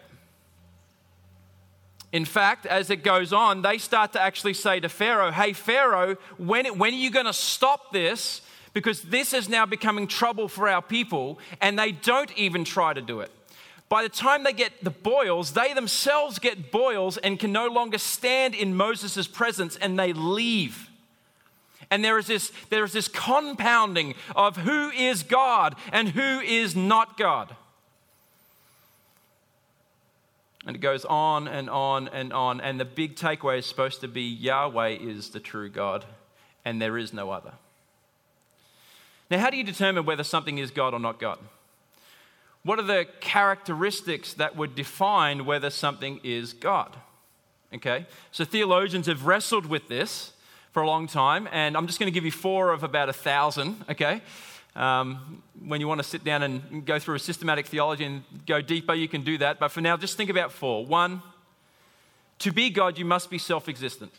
In 2.12 2.26
fact, 2.26 2.66
as 2.66 2.90
it 2.90 3.04
goes 3.04 3.34
on, 3.34 3.62
they 3.62 3.78
start 3.78 4.14
to 4.14 4.22
actually 4.22 4.54
say 4.54 4.80
to 4.80 4.90
Pharaoh, 4.90 5.32
Hey, 5.32 5.54
Pharaoh, 5.54 6.16
when, 6.38 6.66
when 6.78 6.94
are 6.94 6.98
you 6.98 7.12
going 7.12 7.26
to 7.26 7.34
stop 7.34 7.92
this? 7.92 8.42
Because 8.74 9.02
this 9.02 9.34
is 9.34 9.50
now 9.50 9.66
becoming 9.66 10.08
trouble 10.08 10.48
for 10.48 10.68
our 10.68 10.82
people, 10.82 11.40
and 11.62 11.78
they 11.78 11.92
don't 11.92 12.32
even 12.38 12.64
try 12.64 12.94
to 12.94 13.02
do 13.02 13.22
it. 13.22 13.32
By 13.88 14.04
the 14.04 14.10
time 14.10 14.44
they 14.44 14.54
get 14.54 14.84
the 14.84 14.90
boils, 14.90 15.54
they 15.54 15.74
themselves 15.74 16.40
get 16.40 16.72
boils 16.72 17.18
and 17.18 17.40
can 17.40 17.52
no 17.52 17.68
longer 17.68 17.98
stand 17.98 18.56
in 18.56 18.76
Moses' 18.76 19.28
presence 19.28 19.76
and 19.76 19.98
they 20.00 20.12
leave. 20.12 20.90
And 21.92 22.04
there 22.04 22.18
is, 22.18 22.28
this, 22.28 22.52
there 22.70 22.84
is 22.84 22.94
this 22.94 23.08
compounding 23.08 24.16
of 24.36 24.58
who 24.58 24.90
is 24.90 25.22
God 25.22 25.76
and 25.92 26.10
who 26.10 26.40
is 26.40 26.76
not 26.76 27.18
God. 27.18 27.56
And 30.66 30.76
it 30.76 30.80
goes 30.80 31.06
on 31.06 31.48
and 31.48 31.70
on 31.70 32.08
and 32.08 32.34
on. 32.34 32.60
And 32.60 32.80
the 32.80 32.86
big 32.86 33.16
takeaway 33.16 33.60
is 33.60 33.66
supposed 33.66 34.02
to 34.02 34.08
be 34.08 34.24
Yahweh 34.24 34.98
is 35.00 35.30
the 35.30 35.40
true 35.40 35.70
God, 35.70 36.06
and 36.64 36.82
there 36.82 36.98
is 36.98 37.14
no 37.14 37.30
other. 37.30 37.54
Now, 39.30 39.40
how 39.40 39.50
do 39.50 39.58
you 39.58 39.64
determine 39.64 40.06
whether 40.06 40.24
something 40.24 40.58
is 40.58 40.72
God 40.72 40.94
or 40.94 41.00
not 41.00 41.20
God? 41.20 41.40
What 42.64 42.80
are 42.80 42.84
the 42.84 43.08
characteristics 43.20 44.34
that 44.34 44.56
would 44.56 44.74
define 44.76 45.46
whether 45.46 45.70
something 45.70 46.20
is 46.24 46.54
God? 46.54 46.96
Okay, 47.74 48.06
so 48.32 48.46
theologians 48.46 49.08
have 49.08 49.26
wrestled 49.26 49.66
with 49.66 49.88
this 49.88 50.34
for 50.72 50.82
a 50.82 50.88
long 50.88 51.08
time, 51.08 51.48
and 51.52 51.76
I'm 51.76 51.88
just 51.88 52.00
going 52.00 52.12
to 52.12 52.14
give 52.14 52.26
you 52.26 52.32
four 52.32 52.72
of 52.72 52.84
about 52.84 53.10
a 53.10 53.14
thousand, 53.14 53.84
okay? 53.90 54.22
Um, 54.76 55.42
when 55.66 55.80
you 55.80 55.88
want 55.88 56.00
to 56.00 56.08
sit 56.08 56.24
down 56.24 56.44
and 56.44 56.86
go 56.86 57.00
through 57.00 57.16
a 57.16 57.20
systematic 57.20 57.68
theology 57.68 58.04
and 58.04 58.24
go 58.46 58.62
deeper, 58.62 58.94
you 58.94 59.08
can 59.08 59.24
do 59.24 59.38
that. 59.38 59.58
But 59.60 59.70
for 59.70 59.82
now, 59.82 59.96
just 59.96 60.18
think 60.18 60.30
about 60.30 60.52
four. 60.52 60.86
One, 60.86 61.22
to 62.40 62.52
be 62.52 62.70
God, 62.70 62.98
you 62.98 63.06
must 63.06 63.30
be 63.30 63.38
self 63.38 63.70
existent. 63.70 64.12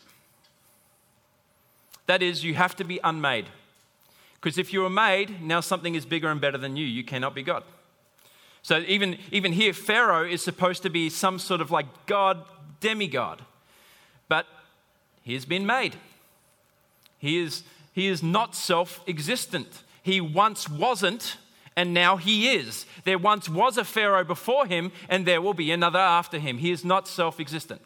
That 2.07 2.23
is, 2.23 2.43
you 2.43 2.55
have 2.55 2.75
to 2.77 2.83
be 2.83 2.99
unmade. 3.03 3.45
Because 4.35 4.57
if 4.57 4.71
you 4.71 4.85
are 4.85 4.89
made, 4.89 5.41
now 5.41 5.59
something 5.59 5.95
is 5.95 6.05
bigger 6.05 6.29
and 6.29 6.39
better 6.39 6.57
than 6.57 6.77
you. 6.77 6.85
You 6.85 7.03
cannot 7.03 7.35
be 7.35 7.43
God. 7.43 7.63
So 8.61 8.79
even, 8.87 9.17
even 9.31 9.53
here, 9.53 9.73
Pharaoh 9.73 10.25
is 10.25 10.43
supposed 10.43 10.83
to 10.83 10.89
be 10.89 11.09
some 11.09 11.39
sort 11.39 11.61
of 11.61 11.71
like 11.71 11.85
God, 12.05 12.45
demigod. 12.79 13.41
But 14.27 14.45
he 15.21 15.33
has 15.33 15.45
been 15.45 15.65
made. 15.65 15.95
He 17.17 17.39
is, 17.39 17.63
he 17.93 18.07
is 18.07 18.23
not 18.23 18.55
self 18.55 19.01
existent. 19.07 19.83
He 20.07 20.21
once 20.21 20.69
wasn't, 20.69 21.35
and 21.75 21.93
now 21.93 22.15
he 22.15 22.55
is. 22.55 22.85
There 23.03 23.17
once 23.17 23.49
was 23.49 23.77
a 23.77 23.83
Pharaoh 23.83 24.23
before 24.23 24.65
him, 24.65 24.93
and 25.09 25.25
there 25.25 25.41
will 25.41 25.53
be 25.53 25.69
another 25.69 25.99
after 25.99 26.39
him. 26.39 26.59
He 26.59 26.71
is 26.71 26.85
not 26.85 27.09
self 27.09 27.41
existent. 27.41 27.81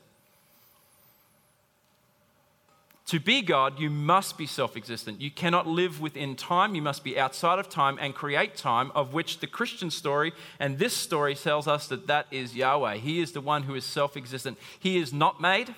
To 3.08 3.20
be 3.20 3.42
God, 3.42 3.80
you 3.80 3.90
must 3.90 4.38
be 4.38 4.46
self 4.46 4.78
existent. 4.78 5.20
You 5.20 5.32
cannot 5.32 5.66
live 5.66 6.00
within 6.00 6.36
time. 6.36 6.76
You 6.76 6.84
must 6.84 7.04
be 7.04 7.18
outside 7.18 7.58
of 7.58 7.70
time 7.70 7.98
and 8.00 8.14
create 8.14 8.56
time, 8.56 8.92
of 8.94 9.16
which 9.16 9.40
the 9.40 9.48
Christian 9.48 9.90
story 9.90 10.32
and 10.60 10.78
this 10.78 10.96
story 10.96 11.34
tells 11.34 11.68
us 11.68 11.88
that 11.88 12.06
that 12.06 12.28
is 12.30 12.56
Yahweh. 12.56 12.98
He 12.98 13.20
is 13.20 13.32
the 13.32 13.42
one 13.42 13.64
who 13.64 13.74
is 13.74 13.84
self 13.84 14.16
existent. 14.16 14.60
He 14.80 15.00
is 15.00 15.12
not 15.12 15.42
made, 15.42 15.74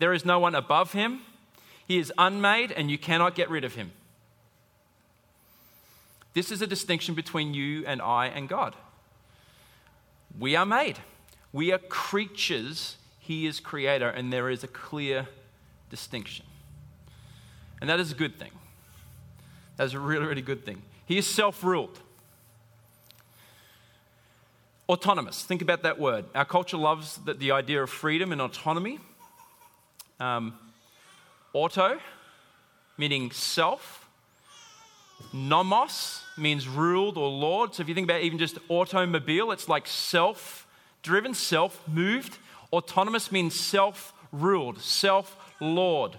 there 0.00 0.12
is 0.12 0.26
no 0.26 0.38
one 0.38 0.54
above 0.54 0.92
him. 0.92 1.22
He 1.88 1.96
is 1.96 2.12
unmade, 2.18 2.72
and 2.72 2.90
you 2.90 2.98
cannot 2.98 3.34
get 3.34 3.48
rid 3.48 3.64
of 3.64 3.76
him. 3.76 3.92
This 6.36 6.52
is 6.52 6.60
a 6.60 6.66
distinction 6.66 7.14
between 7.14 7.54
you 7.54 7.82
and 7.86 8.02
I 8.02 8.26
and 8.26 8.46
God. 8.46 8.76
We 10.38 10.54
are 10.54 10.66
made, 10.66 10.98
we 11.50 11.72
are 11.72 11.78
creatures. 11.78 12.98
He 13.18 13.46
is 13.46 13.58
creator, 13.58 14.08
and 14.10 14.30
there 14.30 14.50
is 14.50 14.62
a 14.62 14.68
clear 14.68 15.28
distinction. 15.88 16.44
And 17.80 17.88
that 17.88 17.98
is 18.00 18.12
a 18.12 18.14
good 18.14 18.38
thing. 18.38 18.50
That 19.78 19.84
is 19.84 19.94
a 19.94 19.98
really, 19.98 20.26
really 20.26 20.42
good 20.42 20.66
thing. 20.66 20.82
He 21.06 21.16
is 21.16 21.26
self 21.26 21.64
ruled. 21.64 21.98
Autonomous. 24.90 25.42
Think 25.42 25.62
about 25.62 25.84
that 25.84 25.98
word. 25.98 26.26
Our 26.34 26.44
culture 26.44 26.76
loves 26.76 27.16
the, 27.16 27.32
the 27.32 27.52
idea 27.52 27.82
of 27.82 27.88
freedom 27.88 28.30
and 28.30 28.42
autonomy. 28.42 28.98
Um, 30.20 30.52
auto, 31.54 31.98
meaning 32.98 33.30
self. 33.30 34.05
Nomos 35.32 36.22
means 36.36 36.68
ruled 36.68 37.16
or 37.16 37.28
lord. 37.28 37.74
So 37.74 37.82
if 37.82 37.88
you 37.88 37.94
think 37.94 38.06
about 38.06 38.22
even 38.22 38.38
just 38.38 38.58
automobile, 38.68 39.50
it's 39.50 39.68
like 39.68 39.86
self 39.86 40.66
driven, 41.02 41.34
self 41.34 41.86
moved. 41.88 42.38
Autonomous 42.72 43.30
means 43.30 43.58
self 43.58 44.12
ruled, 44.32 44.80
self 44.80 45.36
Lord. 45.60 46.16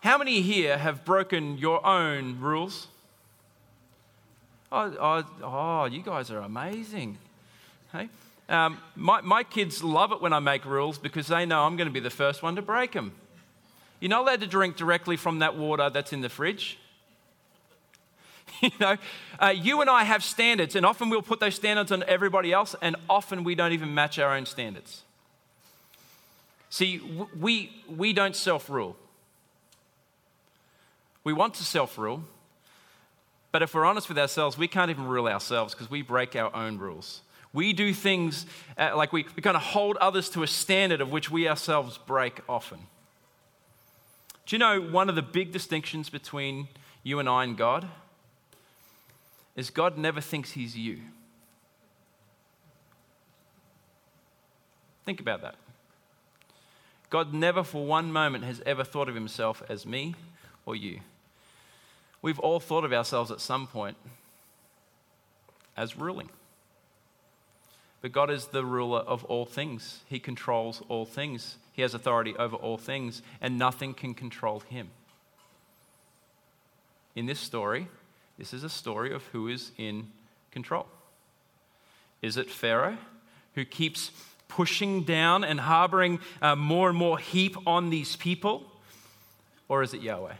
How 0.00 0.18
many 0.18 0.40
here 0.40 0.78
have 0.78 1.04
broken 1.04 1.58
your 1.58 1.84
own 1.84 2.40
rules? 2.40 2.86
Oh, 4.70 4.94
oh, 5.00 5.24
oh 5.42 5.84
you 5.86 6.02
guys 6.02 6.30
are 6.30 6.38
amazing. 6.38 7.18
Hey? 7.92 8.08
Um, 8.48 8.78
my, 8.94 9.20
my 9.22 9.42
kids 9.42 9.82
love 9.82 10.12
it 10.12 10.20
when 10.20 10.32
I 10.32 10.38
make 10.38 10.64
rules 10.64 10.98
because 10.98 11.26
they 11.26 11.46
know 11.46 11.64
I'm 11.64 11.76
going 11.76 11.88
to 11.88 11.92
be 11.92 12.00
the 12.00 12.10
first 12.10 12.42
one 12.42 12.54
to 12.56 12.62
break 12.62 12.92
them. 12.92 13.12
You're 13.98 14.10
not 14.10 14.22
allowed 14.22 14.40
to 14.42 14.46
drink 14.46 14.76
directly 14.76 15.16
from 15.16 15.40
that 15.40 15.56
water 15.56 15.90
that's 15.90 16.12
in 16.12 16.20
the 16.20 16.28
fridge. 16.28 16.78
you 18.60 18.70
know, 18.80 18.96
uh, 19.40 19.54
you 19.54 19.80
and 19.80 19.90
I 19.90 20.04
have 20.04 20.22
standards, 20.24 20.76
and 20.76 20.86
often 20.86 21.10
we'll 21.10 21.22
put 21.22 21.40
those 21.40 21.54
standards 21.54 21.92
on 21.92 22.04
everybody 22.06 22.52
else, 22.52 22.74
and 22.80 22.96
often 23.08 23.44
we 23.44 23.54
don't 23.54 23.72
even 23.72 23.94
match 23.94 24.18
our 24.18 24.34
own 24.34 24.46
standards. 24.46 25.02
See, 26.70 27.00
we, 27.38 27.72
we 27.88 28.12
don't 28.12 28.36
self 28.36 28.68
rule. 28.68 28.96
We 31.24 31.32
want 31.32 31.54
to 31.54 31.64
self 31.64 31.98
rule, 31.98 32.22
but 33.52 33.62
if 33.62 33.74
we're 33.74 33.84
honest 33.84 34.08
with 34.08 34.18
ourselves, 34.18 34.58
we 34.58 34.68
can't 34.68 34.90
even 34.90 35.06
rule 35.06 35.26
ourselves 35.26 35.74
because 35.74 35.90
we 35.90 36.02
break 36.02 36.36
our 36.36 36.54
own 36.54 36.78
rules. 36.78 37.22
We 37.52 37.72
do 37.72 37.94
things 37.94 38.44
uh, 38.76 38.94
like 38.94 39.12
we, 39.12 39.24
we 39.34 39.42
kind 39.42 39.56
of 39.56 39.62
hold 39.62 39.96
others 39.96 40.28
to 40.30 40.42
a 40.42 40.46
standard 40.46 41.00
of 41.00 41.10
which 41.10 41.30
we 41.30 41.48
ourselves 41.48 41.98
break 41.98 42.40
often. 42.48 42.78
Do 44.44 44.54
you 44.54 44.58
know 44.58 44.80
one 44.80 45.08
of 45.08 45.14
the 45.14 45.22
big 45.22 45.52
distinctions 45.52 46.10
between 46.10 46.68
you 47.02 47.18
and 47.18 47.28
I 47.28 47.44
and 47.44 47.56
God? 47.56 47.88
Is 49.56 49.70
God 49.70 49.96
never 49.96 50.20
thinks 50.20 50.52
he's 50.52 50.76
you. 50.76 51.00
Think 55.04 55.20
about 55.20 55.40
that. 55.42 55.54
God 57.08 57.32
never 57.32 57.62
for 57.62 57.86
one 57.86 58.12
moment 58.12 58.44
has 58.44 58.60
ever 58.66 58.84
thought 58.84 59.08
of 59.08 59.14
himself 59.14 59.62
as 59.68 59.86
me 59.86 60.14
or 60.66 60.76
you. 60.76 61.00
We've 62.20 62.40
all 62.40 62.60
thought 62.60 62.84
of 62.84 62.92
ourselves 62.92 63.30
at 63.30 63.40
some 63.40 63.66
point 63.66 63.96
as 65.76 65.96
ruling. 65.96 66.28
But 68.02 68.12
God 68.12 68.30
is 68.30 68.46
the 68.46 68.64
ruler 68.64 69.00
of 69.00 69.24
all 69.24 69.46
things. 69.46 70.00
He 70.06 70.18
controls 70.18 70.82
all 70.88 71.06
things. 71.06 71.56
He 71.72 71.82
has 71.82 71.94
authority 71.94 72.34
over 72.36 72.56
all 72.56 72.78
things, 72.78 73.22
and 73.40 73.58
nothing 73.58 73.94
can 73.94 74.14
control 74.14 74.60
him. 74.60 74.90
In 77.14 77.26
this 77.26 77.40
story, 77.40 77.88
this 78.38 78.52
is 78.52 78.64
a 78.64 78.68
story 78.68 79.12
of 79.12 79.24
who 79.26 79.48
is 79.48 79.72
in 79.78 80.10
control. 80.50 80.86
Is 82.22 82.36
it 82.36 82.50
Pharaoh, 82.50 82.98
who 83.54 83.64
keeps 83.64 84.10
pushing 84.48 85.02
down 85.02 85.44
and 85.44 85.60
harboring 85.60 86.20
uh, 86.40 86.56
more 86.56 86.88
and 86.88 86.98
more 86.98 87.18
heap 87.18 87.56
on 87.66 87.90
these 87.90 88.16
people? 88.16 88.64
Or 89.68 89.82
is 89.82 89.94
it 89.94 90.02
Yahweh? 90.02 90.34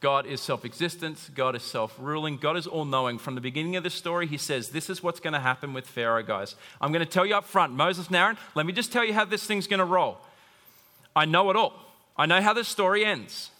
God 0.00 0.26
is 0.26 0.40
self 0.40 0.64
existent. 0.64 1.30
God 1.34 1.56
is 1.56 1.62
self 1.62 1.96
ruling. 1.98 2.36
God 2.36 2.56
is 2.56 2.66
all 2.66 2.84
knowing. 2.84 3.18
From 3.18 3.34
the 3.34 3.40
beginning 3.40 3.74
of 3.74 3.82
the 3.82 3.90
story, 3.90 4.26
he 4.26 4.36
says, 4.36 4.68
This 4.68 4.88
is 4.88 5.02
what's 5.02 5.18
going 5.18 5.32
to 5.32 5.40
happen 5.40 5.72
with 5.72 5.86
Pharaoh, 5.86 6.22
guys. 6.22 6.54
I'm 6.80 6.92
going 6.92 7.04
to 7.04 7.10
tell 7.10 7.26
you 7.26 7.34
up 7.34 7.44
front, 7.44 7.72
Moses 7.72 8.06
and 8.06 8.16
Aaron, 8.16 8.38
let 8.54 8.64
me 8.64 8.72
just 8.72 8.92
tell 8.92 9.04
you 9.04 9.12
how 9.12 9.24
this 9.24 9.44
thing's 9.44 9.66
going 9.66 9.78
to 9.78 9.84
roll. 9.84 10.18
I 11.16 11.24
know 11.24 11.50
it 11.50 11.56
all. 11.56 11.72
I 12.16 12.26
know 12.26 12.40
how 12.40 12.52
this 12.52 12.68
story 12.68 13.04
ends. 13.04 13.50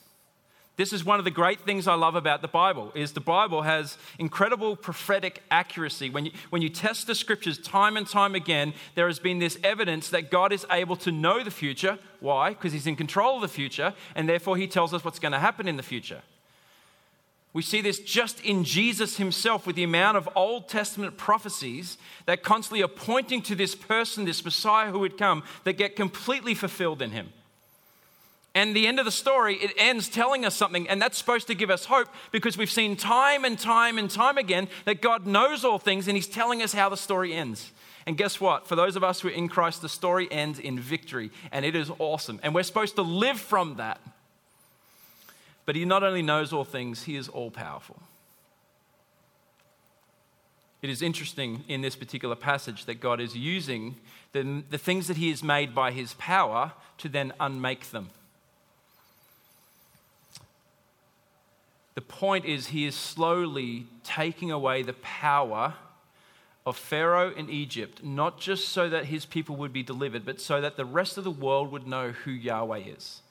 This 0.79 0.93
is 0.93 1.05
one 1.05 1.19
of 1.19 1.25
the 1.25 1.33
great 1.33 1.63
things 1.63 1.89
I 1.89 1.95
love 1.95 2.15
about 2.15 2.41
the 2.41 2.47
Bible 2.47 2.93
is 2.95 3.11
the 3.11 3.21
Bible 3.21 3.63
has 3.63 3.99
incredible 4.17 4.77
prophetic 4.77 5.43
accuracy. 5.51 6.09
When 6.09 6.27
you, 6.27 6.33
when 6.51 6.63
you 6.63 6.69
test 6.69 7.09
the 7.09 7.17
scriptures 7.17 7.59
time 7.59 7.97
and 7.97 8.07
time 8.07 8.37
again, 8.37 8.73
there 8.95 9.09
has 9.09 9.19
been 9.19 9.41
this 9.41 9.59
evidence 9.65 10.09
that 10.11 10.31
God 10.31 10.53
is 10.53 10.65
able 10.71 10.95
to 10.99 11.11
know 11.11 11.43
the 11.43 11.51
future. 11.51 11.99
Why? 12.21 12.51
Because 12.51 12.73
he's 12.73 12.87
in 12.87 12.95
control 12.95 13.35
of 13.35 13.43
the 13.43 13.49
future, 13.49 13.93
and 14.15 14.29
therefore 14.29 14.57
he 14.57 14.69
tells 14.69 14.95
us 14.95 15.05
what's 15.05 15.19
going 15.19 15.33
to 15.33 15.41
happen 15.41 15.67
in 15.67 15.77
the 15.77 15.83
future. 15.83 16.23
We 17.53 17.63
see 17.63 17.81
this 17.81 17.99
just 17.99 18.41
in 18.45 18.63
Jesus 18.63 19.17
himself 19.17 19.67
with 19.67 19.75
the 19.75 19.83
amount 19.83 20.17
of 20.17 20.29
Old 20.37 20.69
Testament 20.69 21.17
prophecies 21.17 21.99
that 22.27 22.45
constantly 22.45 22.85
are 22.85 22.89
pointing 22.89 23.43
to 23.43 23.57
this 23.57 23.75
person, 23.75 24.27
this 24.27 24.45
Messiah 24.45 24.93
who 24.93 25.01
would 25.01 25.19
come, 25.19 25.43
that 25.65 25.73
get 25.73 25.97
completely 25.97 26.55
fulfilled 26.55 27.03
in 27.03 27.11
him. 27.11 27.33
And 28.55 28.75
the 28.75 28.87
end 28.87 28.99
of 28.99 29.05
the 29.05 29.13
story, 29.13 29.57
it 29.57 29.73
ends 29.77 30.09
telling 30.09 30.45
us 30.45 30.55
something, 30.55 30.89
and 30.89 31.01
that's 31.01 31.19
supposed 31.19 31.47
to 31.49 31.55
give 31.55 31.71
us 31.71 31.85
hope 31.85 32.09
because 32.33 32.57
we've 32.57 32.71
seen 32.71 32.97
time 32.97 33.45
and 33.45 33.59
time 33.59 33.99
and 33.99 34.11
time 34.11 34.39
again 34.39 34.69
that 34.85 35.03
God 35.03 35.27
knows 35.27 35.65
all 35.65 35.79
things 35.79 36.09
and 36.09 36.17
He's 36.17 36.27
telling 36.27 36.63
us 36.63 36.73
how 36.73 36.89
the 36.89 36.97
story 36.97 37.35
ends. 37.35 37.73
And 38.07 38.17
guess 38.17 38.41
what? 38.41 38.67
For 38.67 38.75
those 38.75 38.97
of 38.97 39.05
us 39.05 39.21
who 39.21 39.29
are 39.29 39.33
in 39.33 39.49
Christ, 39.49 39.83
the 39.83 39.89
story 39.89 40.29
ends 40.31 40.59
in 40.59 40.81
victory, 40.81 41.31
and 41.53 41.65
it 41.65 41.77
is 41.77 41.91
awesome. 41.99 42.41
And 42.43 42.55
we're 42.55 42.63
supposed 42.63 42.97
to 42.97 43.03
live 43.03 43.39
from 43.39 43.77
that. 43.77 44.01
But 45.67 45.77
He 45.77 45.85
not 45.85 46.03
only 46.03 46.23
knows 46.23 46.53
all 46.53 46.65
things, 46.65 47.03
He 47.03 47.17
is 47.17 47.29
all 47.29 47.51
powerful. 47.51 48.01
It 50.81 50.91
is 50.91 51.03
interesting 51.03 51.65
in 51.69 51.83
this 51.83 51.97
particular 51.97 52.37
passage 52.37 52.87
that 52.87 53.01
God 53.01 53.21
is 53.21 53.37
using 53.37 53.97
the, 54.33 54.63
the 54.71 54.79
things 54.79 55.09
that 55.09 55.17
He 55.17 55.29
has 55.29 55.43
made 55.43 55.75
by 55.75 55.91
His 55.91 56.15
power 56.15 56.73
to 56.99 57.09
then 57.09 57.33
unmake 57.39 57.91
them. 57.91 58.09
The 61.99 62.03
point 62.03 62.45
is, 62.45 62.69
he 62.69 62.85
is 62.85 62.95
slowly 62.95 63.89
taking 64.05 64.53
away 64.53 64.85
the 64.85 64.93
power 64.93 65.75
of 66.65 66.77
Pharaoh 66.77 67.33
in 67.33 67.51
Egypt, 67.51 68.05
not 68.05 68.39
just 68.39 68.69
so 68.69 68.89
that 68.89 69.07
his 69.07 69.27
people 69.27 69.57
would 69.57 69.73
be 69.73 69.83
delivered, 69.83 70.25
but 70.25 70.41
so 70.41 70.61
that 70.61 70.77
the 70.77 70.85
rest 70.85 71.19
of 71.19 71.25
the 71.25 71.31
world 71.33 71.73
would 71.73 71.89
know 71.89 72.13
who 72.13 72.31
Yahweh 72.31 72.83
is. 72.97 73.23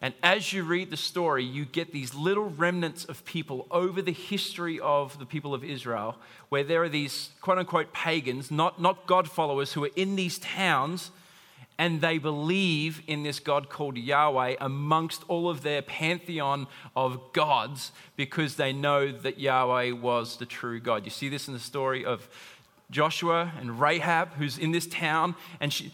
And 0.00 0.14
as 0.22 0.52
you 0.52 0.62
read 0.62 0.92
the 0.92 0.96
story, 0.96 1.42
you 1.42 1.64
get 1.64 1.92
these 1.92 2.14
little 2.14 2.50
remnants 2.50 3.04
of 3.04 3.24
people 3.24 3.66
over 3.72 4.00
the 4.00 4.12
history 4.12 4.78
of 4.78 5.18
the 5.18 5.26
people 5.26 5.54
of 5.54 5.64
Israel, 5.64 6.14
where 6.50 6.62
there 6.62 6.84
are 6.84 6.88
these 6.88 7.30
quote 7.40 7.58
unquote 7.58 7.92
pagans, 7.92 8.52
not, 8.52 8.80
not 8.80 9.08
God 9.08 9.28
followers, 9.28 9.72
who 9.72 9.84
are 9.84 9.90
in 9.96 10.14
these 10.14 10.38
towns 10.38 11.10
and 11.78 12.00
they 12.00 12.18
believe 12.18 13.02
in 13.06 13.22
this 13.22 13.38
God 13.38 13.70
called 13.70 13.96
Yahweh 13.96 14.56
amongst 14.60 15.22
all 15.28 15.48
of 15.48 15.62
their 15.62 15.80
pantheon 15.80 16.66
of 16.96 17.32
gods 17.32 17.92
because 18.16 18.56
they 18.56 18.72
know 18.72 19.12
that 19.12 19.38
Yahweh 19.38 19.92
was 19.92 20.36
the 20.36 20.46
true 20.46 20.80
God. 20.80 21.04
You 21.04 21.10
see 21.10 21.28
this 21.28 21.46
in 21.46 21.54
the 21.54 21.60
story 21.60 22.04
of 22.04 22.28
Joshua 22.90 23.52
and 23.60 23.78
Rahab, 23.80 24.32
who's 24.34 24.58
in 24.58 24.72
this 24.72 24.86
town, 24.86 25.36
and 25.60 25.72
she, 25.72 25.92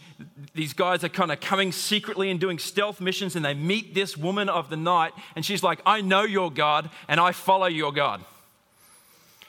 these 0.53 0.73
guys 0.73 1.03
are 1.03 1.09
kind 1.09 1.31
of 1.31 1.41
coming 1.41 1.71
secretly 1.71 2.31
and 2.31 2.39
doing 2.39 2.57
stealth 2.57 3.01
missions, 3.01 3.35
and 3.35 3.43
they 3.43 3.53
meet 3.53 3.93
this 3.93 4.15
woman 4.15 4.47
of 4.47 4.69
the 4.69 4.77
night, 4.77 5.11
and 5.35 5.45
she's 5.45 5.61
like, 5.61 5.81
I 5.85 5.99
know 5.99 6.23
your 6.23 6.49
God, 6.49 6.89
and 7.09 7.19
I 7.19 7.33
follow 7.33 7.67
your 7.67 7.91
God. 7.91 8.23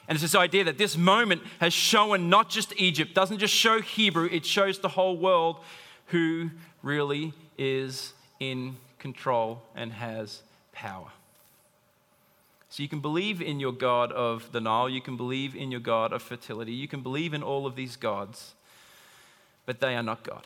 And 0.09 0.15
it's 0.15 0.21
this 0.21 0.35
idea 0.35 0.65
that 0.65 0.77
this 0.77 0.97
moment 0.97 1.41
has 1.59 1.73
shown 1.73 2.29
not 2.29 2.49
just 2.49 2.73
Egypt, 2.77 3.13
doesn't 3.13 3.39
just 3.39 3.53
show 3.53 3.81
Hebrew, 3.81 4.27
it 4.29 4.45
shows 4.45 4.79
the 4.79 4.89
whole 4.89 5.17
world 5.17 5.57
who 6.07 6.49
really 6.83 7.33
is 7.57 8.13
in 8.39 8.75
control 8.99 9.61
and 9.75 9.93
has 9.93 10.41
power. 10.71 11.07
So 12.69 12.83
you 12.83 12.89
can 12.89 12.99
believe 12.99 13.41
in 13.41 13.59
your 13.59 13.71
God 13.71 14.11
of 14.11 14.51
the 14.51 14.59
Nile, 14.59 14.89
you 14.89 15.01
can 15.01 15.17
believe 15.17 15.55
in 15.55 15.71
your 15.71 15.79
God 15.79 16.11
of 16.11 16.21
fertility, 16.21 16.73
you 16.73 16.87
can 16.87 17.01
believe 17.01 17.33
in 17.33 17.41
all 17.41 17.65
of 17.65 17.75
these 17.75 17.95
gods, 17.95 18.53
but 19.65 19.79
they 19.79 19.95
are 19.95 20.03
not 20.03 20.23
God. 20.23 20.45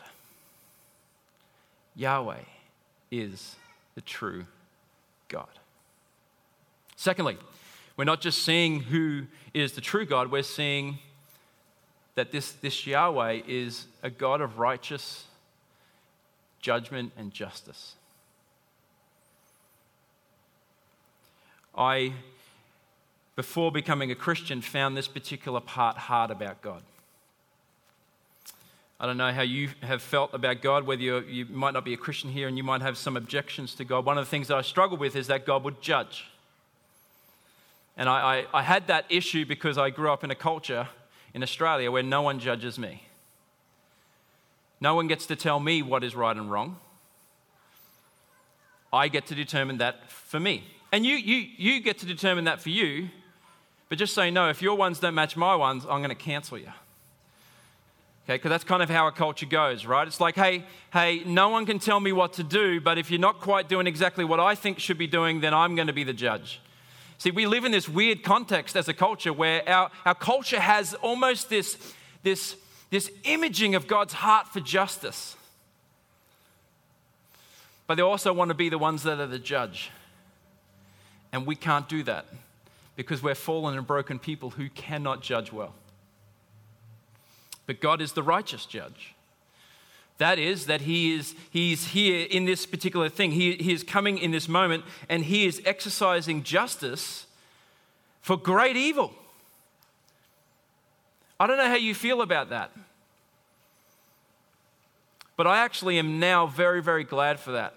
Yahweh 1.94 2.44
is 3.10 3.56
the 3.94 4.00
true 4.00 4.46
God. 5.28 5.48
Secondly, 6.96 7.36
we're 7.96 8.04
not 8.04 8.20
just 8.20 8.42
seeing 8.42 8.80
who 8.80 9.24
is 9.52 9.72
the 9.72 9.80
true 9.80 10.06
God, 10.06 10.30
we're 10.30 10.42
seeing 10.42 10.98
that 12.14 12.30
this, 12.30 12.52
this 12.52 12.86
Yahweh 12.86 13.42
is 13.46 13.86
a 14.02 14.10
God 14.10 14.40
of 14.40 14.58
righteous 14.58 15.24
judgment 16.62 17.12
and 17.18 17.32
justice. 17.32 17.96
I, 21.76 22.12
before 23.36 23.70
becoming 23.70 24.10
a 24.10 24.14
Christian, 24.14 24.62
found 24.62 24.96
this 24.96 25.08
particular 25.08 25.60
part 25.60 25.98
hard 25.98 26.30
about 26.30 26.62
God. 26.62 26.82
I 29.00 29.06
don't 29.06 29.16
know 29.16 29.32
how 29.32 29.42
you 29.42 29.70
have 29.82 30.00
felt 30.00 30.32
about 30.32 30.62
God, 30.62 30.86
whether 30.86 31.02
you 31.02 31.44
might 31.46 31.74
not 31.74 31.84
be 31.84 31.92
a 31.92 31.96
Christian 31.96 32.30
here 32.30 32.46
and 32.46 32.56
you 32.56 32.62
might 32.62 32.82
have 32.82 32.96
some 32.96 33.16
objections 33.16 33.74
to 33.74 33.84
God. 33.84 34.04
One 34.04 34.16
of 34.16 34.24
the 34.24 34.30
things 34.30 34.46
that 34.46 34.56
I 34.56 34.62
struggle 34.62 34.96
with 34.96 35.16
is 35.16 35.26
that 35.26 35.44
God 35.44 35.64
would 35.64 35.82
judge. 35.82 36.26
And 37.96 38.08
I, 38.08 38.46
I, 38.52 38.60
I 38.60 38.62
had 38.62 38.86
that 38.86 39.06
issue 39.08 39.44
because 39.44 39.76
I 39.76 39.90
grew 39.90 40.12
up 40.12 40.22
in 40.22 40.30
a 40.30 40.36
culture 40.36 40.88
in 41.34 41.42
Australia 41.42 41.90
where 41.90 42.04
no 42.04 42.22
one 42.22 42.38
judges 42.38 42.78
me. 42.78 43.02
No 44.82 44.96
one 44.96 45.06
gets 45.06 45.26
to 45.26 45.36
tell 45.36 45.60
me 45.60 45.80
what 45.80 46.02
is 46.02 46.16
right 46.16 46.36
and 46.36 46.50
wrong. 46.50 46.76
I 48.92 49.06
get 49.06 49.26
to 49.26 49.34
determine 49.36 49.78
that 49.78 50.10
for 50.10 50.40
me. 50.40 50.64
And 50.90 51.06
you, 51.06 51.14
you, 51.14 51.46
you 51.56 51.80
get 51.80 51.98
to 51.98 52.06
determine 52.06 52.46
that 52.46 52.60
for 52.60 52.70
you. 52.70 53.08
But 53.88 53.98
just 53.98 54.16
you 54.16 54.32
know, 54.32 54.48
if 54.48 54.60
your 54.60 54.76
ones 54.76 54.98
don't 54.98 55.14
match 55.14 55.36
my 55.36 55.54
ones, 55.54 55.84
I'm 55.84 56.00
going 56.00 56.08
to 56.08 56.16
cancel 56.16 56.58
you. 56.58 56.72
Okay, 58.24 58.34
because 58.34 58.48
that's 58.48 58.64
kind 58.64 58.82
of 58.82 58.90
how 58.90 59.06
a 59.06 59.12
culture 59.12 59.46
goes, 59.46 59.86
right? 59.86 60.04
It's 60.04 60.20
like, 60.20 60.34
hey, 60.34 60.64
hey, 60.92 61.22
no 61.26 61.48
one 61.48 61.64
can 61.64 61.78
tell 61.78 62.00
me 62.00 62.10
what 62.10 62.32
to 62.34 62.42
do, 62.42 62.80
but 62.80 62.98
if 62.98 63.08
you're 63.08 63.20
not 63.20 63.38
quite 63.38 63.68
doing 63.68 63.86
exactly 63.86 64.24
what 64.24 64.40
I 64.40 64.56
think 64.56 64.80
should 64.80 64.98
be 64.98 65.06
doing, 65.06 65.42
then 65.42 65.54
I'm 65.54 65.76
going 65.76 65.86
to 65.86 65.92
be 65.92 66.02
the 66.02 66.12
judge. 66.12 66.60
See, 67.18 67.30
we 67.30 67.46
live 67.46 67.64
in 67.64 67.70
this 67.70 67.88
weird 67.88 68.24
context 68.24 68.74
as 68.74 68.88
a 68.88 68.94
culture 68.94 69.32
where 69.32 69.62
our, 69.68 69.92
our 70.04 70.16
culture 70.16 70.58
has 70.58 70.94
almost 70.94 71.50
this, 71.50 71.78
this, 72.24 72.56
this 72.92 73.10
imaging 73.24 73.74
of 73.74 73.86
God's 73.86 74.12
heart 74.12 74.48
for 74.48 74.60
justice. 74.60 75.34
But 77.86 77.94
they 77.94 78.02
also 78.02 78.34
want 78.34 78.50
to 78.50 78.54
be 78.54 78.68
the 78.68 78.76
ones 78.76 79.02
that 79.04 79.18
are 79.18 79.26
the 79.26 79.38
judge. 79.38 79.90
And 81.32 81.46
we 81.46 81.56
can't 81.56 81.88
do 81.88 82.02
that 82.02 82.26
because 82.94 83.22
we're 83.22 83.34
fallen 83.34 83.78
and 83.78 83.86
broken 83.86 84.18
people 84.18 84.50
who 84.50 84.68
cannot 84.68 85.22
judge 85.22 85.50
well. 85.50 85.72
But 87.64 87.80
God 87.80 88.02
is 88.02 88.12
the 88.12 88.22
righteous 88.22 88.66
judge. 88.66 89.14
That 90.18 90.38
is, 90.38 90.66
that 90.66 90.82
he 90.82 91.14
is 91.14 91.34
he's 91.50 91.88
here 91.88 92.26
in 92.30 92.44
this 92.44 92.66
particular 92.66 93.08
thing. 93.08 93.30
He, 93.30 93.54
he 93.54 93.72
is 93.72 93.82
coming 93.82 94.18
in 94.18 94.32
this 94.32 94.50
moment 94.50 94.84
and 95.08 95.24
he 95.24 95.46
is 95.46 95.62
exercising 95.64 96.42
justice 96.42 97.24
for 98.20 98.36
great 98.36 98.76
evil. 98.76 99.14
I 101.42 101.48
don't 101.48 101.56
know 101.56 101.66
how 101.66 101.74
you 101.74 101.92
feel 101.92 102.22
about 102.22 102.50
that. 102.50 102.70
But 105.36 105.48
I 105.48 105.64
actually 105.64 105.98
am 105.98 106.20
now 106.20 106.46
very, 106.46 106.80
very 106.80 107.02
glad 107.02 107.40
for 107.40 107.50
that. 107.50 107.74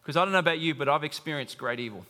Because 0.00 0.16
I 0.16 0.24
don't 0.24 0.32
know 0.32 0.38
about 0.38 0.58
you, 0.58 0.74
but 0.74 0.88
I've 0.88 1.04
experienced 1.04 1.58
great 1.58 1.78
evil. 1.78 2.06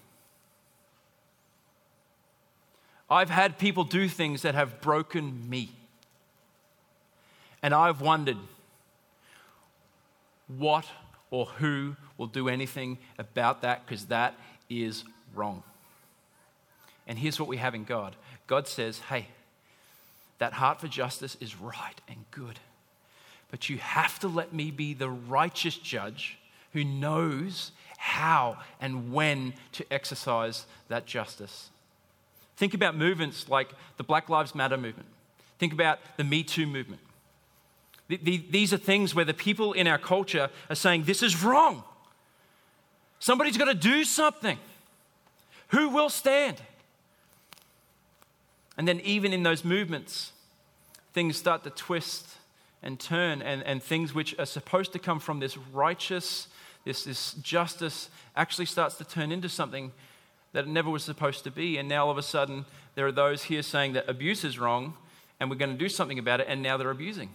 I've 3.11 3.29
had 3.29 3.59
people 3.59 3.83
do 3.83 4.09
things 4.09 4.43
that 4.43 4.55
have 4.55 4.81
broken 4.81 5.51
me. 5.51 5.73
And 7.61 7.75
I've 7.75 8.01
wondered 8.01 8.39
what 10.47 10.87
or 11.33 11.47
who 11.47 11.97
will 12.17 12.29
do 12.29 12.49
anything 12.49 12.99
about 13.19 13.63
that 13.63 13.85
because 13.85 14.05
that 14.05 14.35
is 14.71 15.03
wrong. 15.35 15.65
And 17.09 17.19
here's 17.19 17.41
what 17.41 17.49
we 17.49 17.57
have 17.57 17.75
in 17.75 17.83
God 17.83 18.15
God 18.47 18.69
says, 18.69 19.01
hey, 19.01 19.27
that 20.39 20.55
heart 20.55 20.81
for 20.81 20.89
justice 20.89 21.37
is 21.41 21.61
right 21.61 22.01
and 22.09 22.25
good. 22.31 22.59
But 23.51 23.69
you 23.69 23.79
have 23.79 24.19
to 24.21 24.29
let 24.29 24.53
me 24.53 24.71
be 24.71 24.95
the 24.95 25.09
righteous 25.09 25.77
judge 25.77 26.39
who 26.73 26.85
knows 26.85 27.73
how 27.97 28.59
and 28.81 29.13
when 29.13 29.55
to 29.73 29.85
exercise 29.93 30.67
that 30.89 31.07
justice. 31.07 31.71
Think 32.57 32.75
about 32.75 32.97
movements 32.97 33.49
like 33.49 33.71
the 33.97 34.05
Black 34.05 34.29
Lives 34.29 34.55
Matter 34.55 34.77
movement. 34.77 35.09
Think 35.59 35.73
about 35.73 35.99
the 36.17 36.25
Me 36.25 36.43
Too 36.43 36.67
movement. 36.67 37.01
These 38.09 38.73
are 38.73 38.79
things 38.79 39.15
where 39.15 39.25
the 39.25 39.35
people 39.35 39.75
in 39.75 39.87
our 39.87 39.99
culture 39.99 40.51
are 40.71 40.75
saying, 40.75 41.05
This 41.05 41.23
is 41.23 41.43
wrong. 41.43 41.83
Somebody's 43.19 43.59
got 43.59 43.67
to 43.67 43.75
do 43.75 44.05
something. 44.05 44.59
Who 45.69 45.91
will 45.91 46.09
stand? 46.09 46.57
And 48.79 48.89
then, 48.89 49.01
even 49.01 49.33
in 49.35 49.43
those 49.43 49.65
movements, 49.65 50.33
things 51.13 51.37
start 51.37 51.65
to 51.65 51.71
twist 51.71 52.27
and 52.83 52.99
turn, 52.99 53.43
and, 53.43 53.63
and 53.65 53.83
things 53.83 54.15
which 54.15 54.39
are 54.39 54.47
supposed 54.47 54.93
to 54.95 54.99
come 54.99 55.19
from 55.19 55.41
this 55.41 55.59
righteous, 55.75 56.49
this, 56.85 57.05
this 57.05 57.35
justice, 57.35 58.09
actually 58.37 58.67
starts 58.67 58.95
to 58.97 59.05
turn 59.05 59.33
into 59.33 59.49
something 59.49 59.93
that 60.53 60.65
it 60.65 60.71
never 60.71 60.89
was 60.89 61.03
supposed 61.03 61.45
to 61.45 61.51
be. 61.51 61.77
And 61.77 61.89
now, 61.89 62.07
all 62.07 62.11
of 62.11 62.19
a 62.19 62.23
sudden, 62.23 62.65
there 62.95 63.07
are 63.07 63.13
those 63.13 63.45
here 63.45 63.63
saying 63.63 63.93
that 63.93 64.09
abuse 64.09 64.45
is 64.45 64.59
wrong, 64.59 64.95
and 65.39 65.51
we're 65.51 65.57
going 65.57 65.73
to 65.73 65.79
do 65.79 65.89
something 65.89 66.19
about 66.19 66.41
it, 66.41 66.47
and 66.49 66.63
now 66.63 66.77
they're 66.77 66.91
abusing 66.91 67.31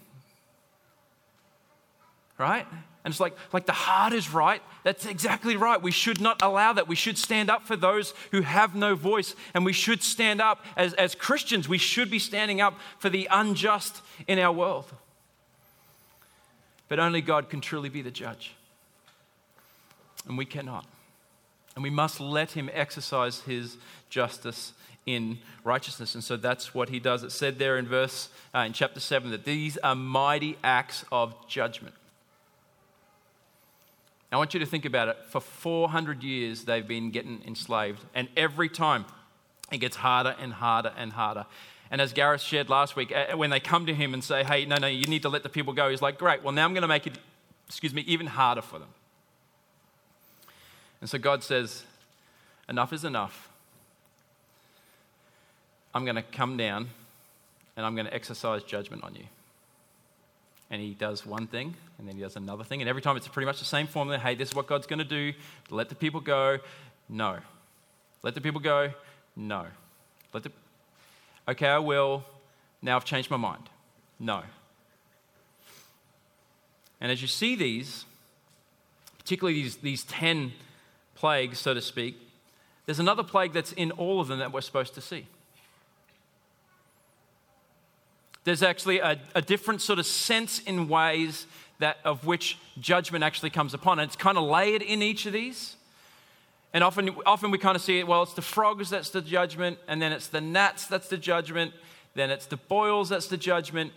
right? 2.38 2.66
And 3.04 3.12
it's 3.12 3.20
like, 3.20 3.36
like 3.52 3.66
the 3.66 3.74
heart 3.74 4.14
is 4.14 4.34
right. 4.34 4.62
That's 4.84 5.06
exactly 5.06 5.58
right. 5.58 5.82
We 5.82 5.92
should 5.92 6.22
not 6.22 6.42
allow 6.42 6.72
that. 6.74 6.88
We 6.88 6.96
should 6.96 7.18
stand 7.18 7.50
up 7.50 7.68
for 7.68 7.76
those 7.76 8.14
who 8.32 8.42
have 8.42 8.76
no 8.76 8.96
voice. 8.96 9.36
And 9.54 9.66
we 9.66 9.74
should 9.74 10.02
stand 10.02 10.42
up 10.42 10.64
as, 10.78 10.94
as 10.94 11.14
Christians. 11.14 11.68
We 11.68 11.78
should 11.78 12.10
be 12.10 12.20
standing 12.20 12.62
up 12.62 12.76
for 13.00 13.10
the 13.10 13.28
unjust 13.30 14.02
in 14.26 14.40
our 14.40 14.54
world. 14.54 14.86
But 16.88 17.00
only 17.00 17.22
God 17.22 17.50
can 17.50 17.60
truly 17.60 17.90
be 17.90 18.02
the 18.02 18.12
judge. 18.12 18.54
And 20.26 20.38
we 20.38 20.46
cannot. 20.46 20.86
And 21.76 21.84
we 21.84 21.90
must 21.90 22.22
let 22.22 22.52
Him 22.52 22.70
exercise 22.72 23.42
His 23.42 23.78
justice 24.10 24.72
in 25.06 25.40
righteousness. 25.66 26.16
And 26.16 26.24
so 26.24 26.38
that's 26.38 26.74
what 26.74 26.88
He 26.88 27.00
does. 27.00 27.24
It 27.24 27.32
said 27.32 27.60
there 27.60 27.78
in 27.78 27.86
verse, 27.86 28.30
uh, 28.56 28.60
in 28.60 28.72
chapter 28.72 29.02
7, 29.02 29.32
that 29.32 29.44
these 29.44 29.78
are 29.78 29.96
mighty 29.96 30.58
acts 30.64 31.04
of 31.12 31.36
judgment. 31.50 31.96
I 34.34 34.38
want 34.38 34.54
you 34.54 34.60
to 34.60 34.66
think 34.66 34.86
about 34.86 35.10
it. 35.10 35.18
For 35.30 35.40
400 35.40 36.24
years, 36.24 36.64
they've 36.64 36.88
been 36.88 37.12
getting 37.12 37.42
enslaved. 37.46 38.04
And 38.16 38.28
every 38.36 38.70
time, 38.70 39.06
it 39.72 39.78
gets 39.78 39.98
harder 39.98 40.36
and 40.40 40.54
harder 40.54 40.92
and 40.98 41.14
harder. 41.14 41.46
And 41.92 42.02
as 42.02 42.14
Gareth 42.14 42.42
shared 42.42 42.70
last 42.70 42.96
week, 42.96 43.14
when 43.36 43.50
they 43.50 43.60
come 43.60 43.86
to 43.86 43.94
him 43.94 44.14
and 44.14 44.24
say, 44.24 44.44
hey, 44.44 44.66
no, 44.66 44.78
no, 44.78 44.88
you 44.88 45.06
need 45.06 45.22
to 45.22 45.30
let 45.30 45.44
the 45.44 45.50
people 45.50 45.74
go, 45.74 45.90
he's 45.90 46.02
like, 46.02 46.18
great, 46.18 46.44
well, 46.44 46.52
now 46.52 46.66
I'm 46.66 46.74
going 46.74 46.82
to 46.82 46.88
make 46.88 47.06
it, 47.06 47.18
excuse 47.68 47.94
me, 47.94 48.02
even 48.08 48.26
harder 48.26 48.62
for 48.62 48.80
them. 48.80 48.90
And 51.02 51.10
so 51.10 51.18
God 51.20 51.44
says, 51.44 51.84
enough 52.68 52.94
is 52.94 53.04
enough. 53.04 53.50
I'm 55.94 56.06
going 56.06 56.16
to 56.16 56.24
come 56.24 56.58
down 56.58 56.90
and 57.76 57.86
I'm 57.86 57.94
going 57.94 58.08
to 58.08 58.14
exercise 58.14 58.64
judgment 58.64 59.04
on 59.04 59.14
you 59.14 59.26
and 60.70 60.82
he 60.82 60.94
does 60.94 61.26
one 61.26 61.48
thing 61.48 61.76
and 61.98 62.08
then 62.08 62.16
he 62.16 62.22
does 62.22 62.36
another 62.36 62.64
thing. 62.64 62.82
And 62.82 62.90
every 62.90 63.02
time 63.02 63.18
it's 63.18 63.28
pretty 63.28 63.46
much 63.46 63.60
the 63.60 63.66
same 63.66 63.88
formula 63.88 64.20
hey, 64.20 64.36
this 64.36 64.50
is 64.50 64.56
what 64.56 64.68
God's 64.68 64.88
going 64.88 65.00
to 65.00 65.06
do. 65.06 65.34
Let 65.70 65.90
the 65.90 65.96
people 65.96 66.20
go. 66.20 66.60
No. 67.10 67.38
Let 68.24 68.36
the 68.36 68.42
people 68.42 68.62
go. 68.62 68.94
No. 69.36 69.66
Let 70.34 70.44
the. 70.44 70.52
Okay, 71.48 71.68
I 71.68 71.80
will. 71.80 72.24
Now 72.82 72.96
I've 72.96 73.06
changed 73.06 73.30
my 73.30 73.38
mind. 73.38 73.70
No. 74.20 74.44
And 77.00 77.12
as 77.12 77.22
you 77.22 77.28
see 77.28 77.56
these, 77.56 78.06
particularly 79.20 79.62
these, 79.62 79.76
these 79.78 80.04
10 80.06 80.54
plagues, 81.16 81.60
so 81.60 81.74
to 81.74 81.82
speak, 81.82 82.18
there's 82.86 83.00
another 83.00 83.24
plague 83.24 83.54
that's 83.54 83.74
in 83.74 83.92
all 83.92 84.22
of 84.22 84.28
them 84.28 84.40
that 84.40 84.52
we're 84.54 84.62
supposed 84.62 84.96
to 84.96 85.02
see. 85.02 85.28
There's 88.44 88.64
actually 88.64 89.00
a, 89.00 89.20
a 89.36 89.42
different 89.42 89.82
sort 89.82 90.00
of 90.00 90.06
sense 90.06 90.60
in 90.60 90.88
ways 90.88 91.48
that 91.80 91.98
of 92.04 92.26
which 92.26 92.58
judgment 92.80 93.24
actually 93.24 93.50
comes 93.50 93.74
upon. 93.74 94.00
And 94.00 94.08
it's 94.08 94.16
kind 94.16 94.38
of 94.38 94.44
layered 94.46 94.82
in 94.82 95.02
each 95.02 95.26
of 95.26 95.34
these. 95.34 95.76
And 96.74 96.84
often, 96.84 97.10
often 97.26 97.52
we 97.52 97.58
kind 97.58 97.76
of 97.76 97.82
see 97.82 98.00
it, 98.00 98.08
well, 98.08 98.24
it's 98.24 98.34
the 98.34 98.42
frogs 98.42 98.90
that's 98.90 99.12
the 99.12 99.22
judgment, 99.22 99.78
and 99.88 100.02
then 100.02 100.12
it's 100.12 100.28
the 100.28 100.42
gnats 100.42 100.88
that's 100.88 101.08
the 101.08 101.18
judgment, 101.18 101.74
then 102.16 102.32
it's 102.32 102.48
the 102.48 102.58
boils 102.58 103.10
that's 103.10 103.28
the 103.28 103.38
judgment. 103.38 103.94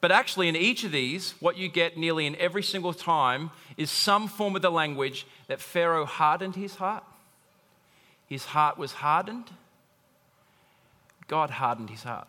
But 0.00 0.12
actually, 0.12 0.48
in 0.48 0.54
each 0.54 0.84
of 0.84 0.92
these, 0.92 1.34
what 1.40 1.56
you 1.56 1.68
get 1.68 1.96
nearly 1.96 2.26
in 2.26 2.36
every 2.36 2.62
single 2.62 2.92
time 2.92 3.50
is 3.76 3.90
some 3.90 4.28
form 4.28 4.54
of 4.54 4.62
the 4.62 4.70
language 4.70 5.26
that 5.48 5.60
Pharaoh 5.60 6.04
hardened 6.04 6.56
his 6.56 6.76
heart. 6.76 7.04
his 8.28 8.44
heart 8.44 8.78
was 8.78 8.92
hardened, 8.92 9.50
God 11.26 11.50
hardened 11.50 11.90
his 11.90 12.02
heart. 12.02 12.28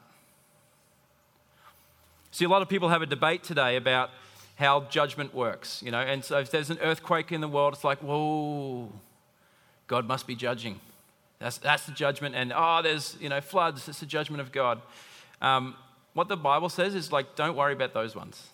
See, 2.36 2.43
a 2.43 2.50
lot 2.50 2.62
of 2.62 2.67
people 2.67 2.89
have 2.89 3.02
a 3.02 3.06
debate 3.06 3.43
today 3.43 3.78
about 3.78 4.10
how 4.56 4.82
judgment 4.89 5.34
works, 5.34 5.82
you 5.82 5.89
know, 5.89 6.02
and 6.02 6.21
so 6.21 6.38
if 6.39 6.52
there's 6.52 6.69
an 6.69 6.78
earthquake 6.82 7.32
in 7.32 7.39
the 7.39 7.48
world, 7.48 7.76
it's 7.76 7.86
like, 7.86 8.00
whoa, 8.00 8.91
God 9.88 10.06
must 10.06 10.28
be 10.28 10.36
judging. 10.36 10.82
That's, 11.39 11.58
that's 11.60 11.86
the 11.86 11.93
judgment, 11.93 12.36
and 12.36 12.52
oh, 12.54 12.82
there's, 12.84 13.15
you 13.21 13.30
know, 13.30 13.39
floods, 13.39 13.88
it's 13.88 14.02
the 14.02 14.06
judgment 14.06 14.41
of 14.41 14.52
God. 14.52 14.82
Um, 15.41 15.76
what 16.13 16.28
the 16.28 16.36
Bible 16.36 16.67
says 16.67 16.93
is 16.93 17.10
like, 17.10 17.38
don't 17.38 17.56
worry 17.56 17.71
about 17.71 17.93
those 17.93 18.17
ones. 18.17 18.50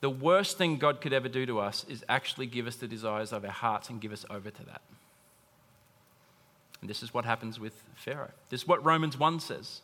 The 0.00 0.08
worst 0.08 0.56
thing 0.56 0.78
God 0.78 1.02
could 1.02 1.12
ever 1.12 1.28
do 1.28 1.44
to 1.44 1.58
us 1.58 1.84
is 1.86 2.02
actually 2.08 2.46
give 2.46 2.66
us 2.66 2.76
the 2.76 2.88
desires 2.88 3.30
of 3.30 3.44
our 3.44 3.50
hearts 3.50 3.90
and 3.90 4.00
give 4.00 4.10
us 4.10 4.24
over 4.30 4.50
to 4.50 4.64
that. 4.64 4.80
And 6.80 6.88
this 6.88 7.02
is 7.02 7.12
what 7.12 7.26
happens 7.26 7.60
with 7.60 7.74
Pharaoh. 7.94 8.32
This 8.48 8.62
is 8.62 8.66
what 8.66 8.82
Romans 8.82 9.18
1 9.18 9.40
says. 9.40 9.82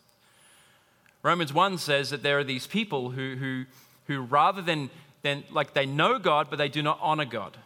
Romans 1.22 1.52
1 1.52 1.78
says 1.78 2.10
that 2.10 2.22
there 2.22 2.38
are 2.38 2.44
these 2.44 2.66
people 2.66 3.10
who, 3.10 3.36
who, 3.36 3.64
who 4.06 4.20
rather 4.22 4.60
than, 4.60 4.90
than, 5.22 5.44
like, 5.50 5.72
they 5.72 5.86
know 5.86 6.18
God, 6.18 6.48
but 6.50 6.56
they 6.56 6.68
do 6.68 6.82
not 6.82 6.98
honor 7.00 7.24
God. 7.24 7.56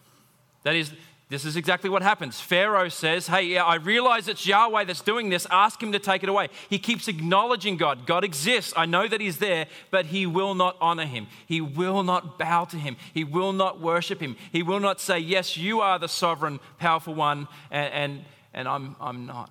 That 0.64 0.74
is, 0.74 0.92
this 1.28 1.44
is 1.44 1.56
exactly 1.56 1.90
what 1.90 2.02
happens. 2.02 2.38
Pharaoh 2.40 2.88
says, 2.88 3.26
Hey, 3.26 3.42
yeah, 3.42 3.64
I 3.64 3.76
realize 3.76 4.28
it's 4.28 4.46
Yahweh 4.46 4.84
that's 4.84 5.00
doing 5.00 5.28
this. 5.28 5.46
Ask 5.50 5.82
him 5.82 5.90
to 5.92 5.98
take 5.98 6.22
it 6.22 6.28
away. 6.28 6.48
He 6.68 6.78
keeps 6.78 7.08
acknowledging 7.08 7.76
God. 7.76 8.06
God 8.06 8.24
exists. 8.24 8.72
I 8.76 8.86
know 8.86 9.08
that 9.08 9.20
he's 9.20 9.38
there, 9.38 9.66
but 9.90 10.06
he 10.06 10.26
will 10.26 10.54
not 10.54 10.76
honor 10.80 11.04
him. 11.04 11.26
He 11.46 11.60
will 11.60 12.04
not 12.04 12.38
bow 12.38 12.64
to 12.66 12.76
him. 12.76 12.96
He 13.12 13.24
will 13.24 13.52
not 13.52 13.80
worship 13.80 14.20
him. 14.20 14.36
He 14.52 14.62
will 14.62 14.78
not 14.80 15.00
say, 15.00 15.18
Yes, 15.18 15.56
you 15.56 15.80
are 15.80 15.98
the 15.98 16.08
sovereign, 16.08 16.60
powerful 16.78 17.14
one, 17.14 17.48
and, 17.72 17.92
and, 17.92 18.24
and 18.54 18.68
I'm, 18.68 18.94
I'm 19.00 19.26
not. 19.26 19.50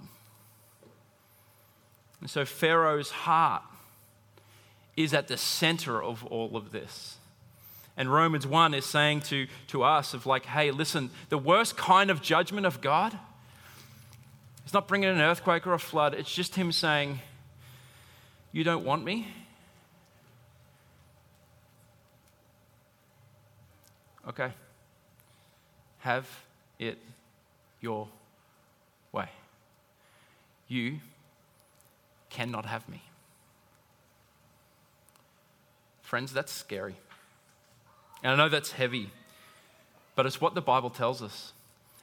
And 2.22 2.30
so 2.30 2.46
Pharaoh's 2.46 3.12
heart 3.12 3.63
is 4.95 5.13
at 5.13 5.27
the 5.27 5.38
center 5.38 6.01
of 6.01 6.25
all 6.25 6.55
of 6.55 6.71
this. 6.71 7.17
And 7.97 8.12
Romans 8.12 8.45
1 8.45 8.73
is 8.73 8.86
saying 8.86 9.21
to, 9.21 9.47
to 9.67 9.84
us 9.84 10.13
of 10.13 10.25
like, 10.25 10.45
hey, 10.45 10.71
listen, 10.71 11.12
the 11.29 11.38
worst 11.38 11.77
kind 11.77 12.12
of 12.12 12.21
judgment 12.21 12.65
of 12.65 12.81
God 12.81 13.17
is 14.65 14.73
not 14.73 14.88
bringing 14.88 15.10
an 15.10 15.21
earthquake 15.21 15.65
or 15.65 15.73
a 15.73 15.79
flood. 15.79 16.13
It's 16.13 16.34
just 16.34 16.55
him 16.55 16.71
saying, 16.71 17.19
you 18.51 18.63
don't 18.63 18.84
want 18.84 19.03
me? 19.03 19.27
Okay. 24.27 24.51
Have 25.99 26.27
it 26.79 26.97
your 27.79 28.08
way. 29.12 29.29
You 30.67 30.99
cannot 32.29 32.65
have 32.65 32.88
me. 32.89 33.01
Friends, 36.15 36.32
that's 36.32 36.54
scary. 36.54 36.95
And 38.23 38.32
I 38.32 38.36
know 38.38 38.47
that's 38.47 38.71
heavy, 38.71 39.10
but 40.15 40.25
it's 40.25 40.39
what 40.39 40.56
the 40.56 40.62
Bible 40.62 40.89
tells 40.89 41.21
us. 41.21 41.51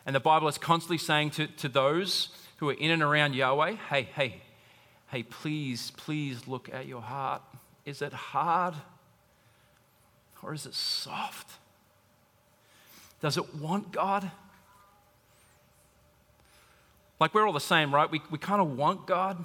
And 0.05 0.15
the 0.15 0.21
Bible 0.21 0.49
is 0.49 0.59
constantly 0.59 0.99
saying 0.99 1.31
to, 1.31 1.47
to 1.47 1.67
those 1.67 2.29
who 2.59 2.69
are 2.69 2.75
in 2.75 2.91
and 2.91 3.03
around 3.03 3.35
Yahweh, 3.35 3.77
hey, 3.89 4.03
hey, 4.15 4.43
hey, 5.11 5.23
please, 5.23 5.93
please 5.93 6.47
look 6.47 6.69
at 6.75 6.85
your 6.87 7.01
heart. 7.01 7.41
Is 7.87 8.03
it 8.03 8.13
hard 8.13 8.75
or 10.43 10.53
is 10.53 10.67
it 10.67 10.75
soft? 10.75 11.49
Does 13.23 13.39
it 13.39 13.55
want 13.55 13.93
God? 13.93 14.31
Like 17.19 17.33
we're 17.33 17.47
all 17.47 17.55
the 17.55 17.61
same, 17.61 17.95
right? 17.95 18.11
We, 18.11 18.21
we 18.31 18.37
kind 18.37 18.61
of 18.61 18.77
want 18.77 19.07
God, 19.07 19.43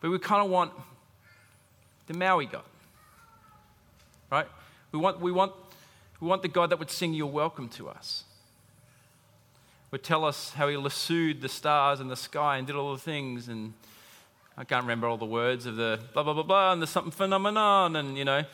but 0.00 0.12
we 0.12 0.18
kind 0.20 0.44
of 0.44 0.48
want 0.48 0.70
the 2.08 2.14
Maui 2.14 2.46
God, 2.46 2.62
right? 4.30 4.46
We 4.90 4.98
want, 4.98 5.20
we 5.20 5.30
want, 5.30 5.52
we 6.20 6.26
want 6.26 6.42
the 6.42 6.48
God 6.48 6.70
that 6.70 6.78
would 6.78 6.90
sing 6.90 7.12
You're 7.14 7.26
welcome 7.26 7.68
to 7.70 7.88
us. 7.88 8.24
Would 9.90 10.02
tell 10.02 10.24
us 10.24 10.52
how 10.54 10.68
he 10.68 10.76
lassoed 10.76 11.40
the 11.40 11.48
stars 11.48 12.00
and 12.00 12.10
the 12.10 12.16
sky 12.16 12.56
and 12.56 12.66
did 12.66 12.76
all 12.76 12.92
the 12.92 13.00
things. 13.00 13.48
And 13.48 13.72
I 14.56 14.64
can't 14.64 14.82
remember 14.82 15.06
all 15.06 15.16
the 15.16 15.24
words 15.24 15.64
of 15.64 15.76
the 15.76 16.00
blah, 16.12 16.22
blah, 16.22 16.34
blah, 16.34 16.42
blah, 16.42 16.72
and 16.72 16.82
the 16.82 16.86
something 16.86 17.12
phenomenon. 17.12 17.96
And, 17.96 18.18
you 18.18 18.24
know, 18.24 18.44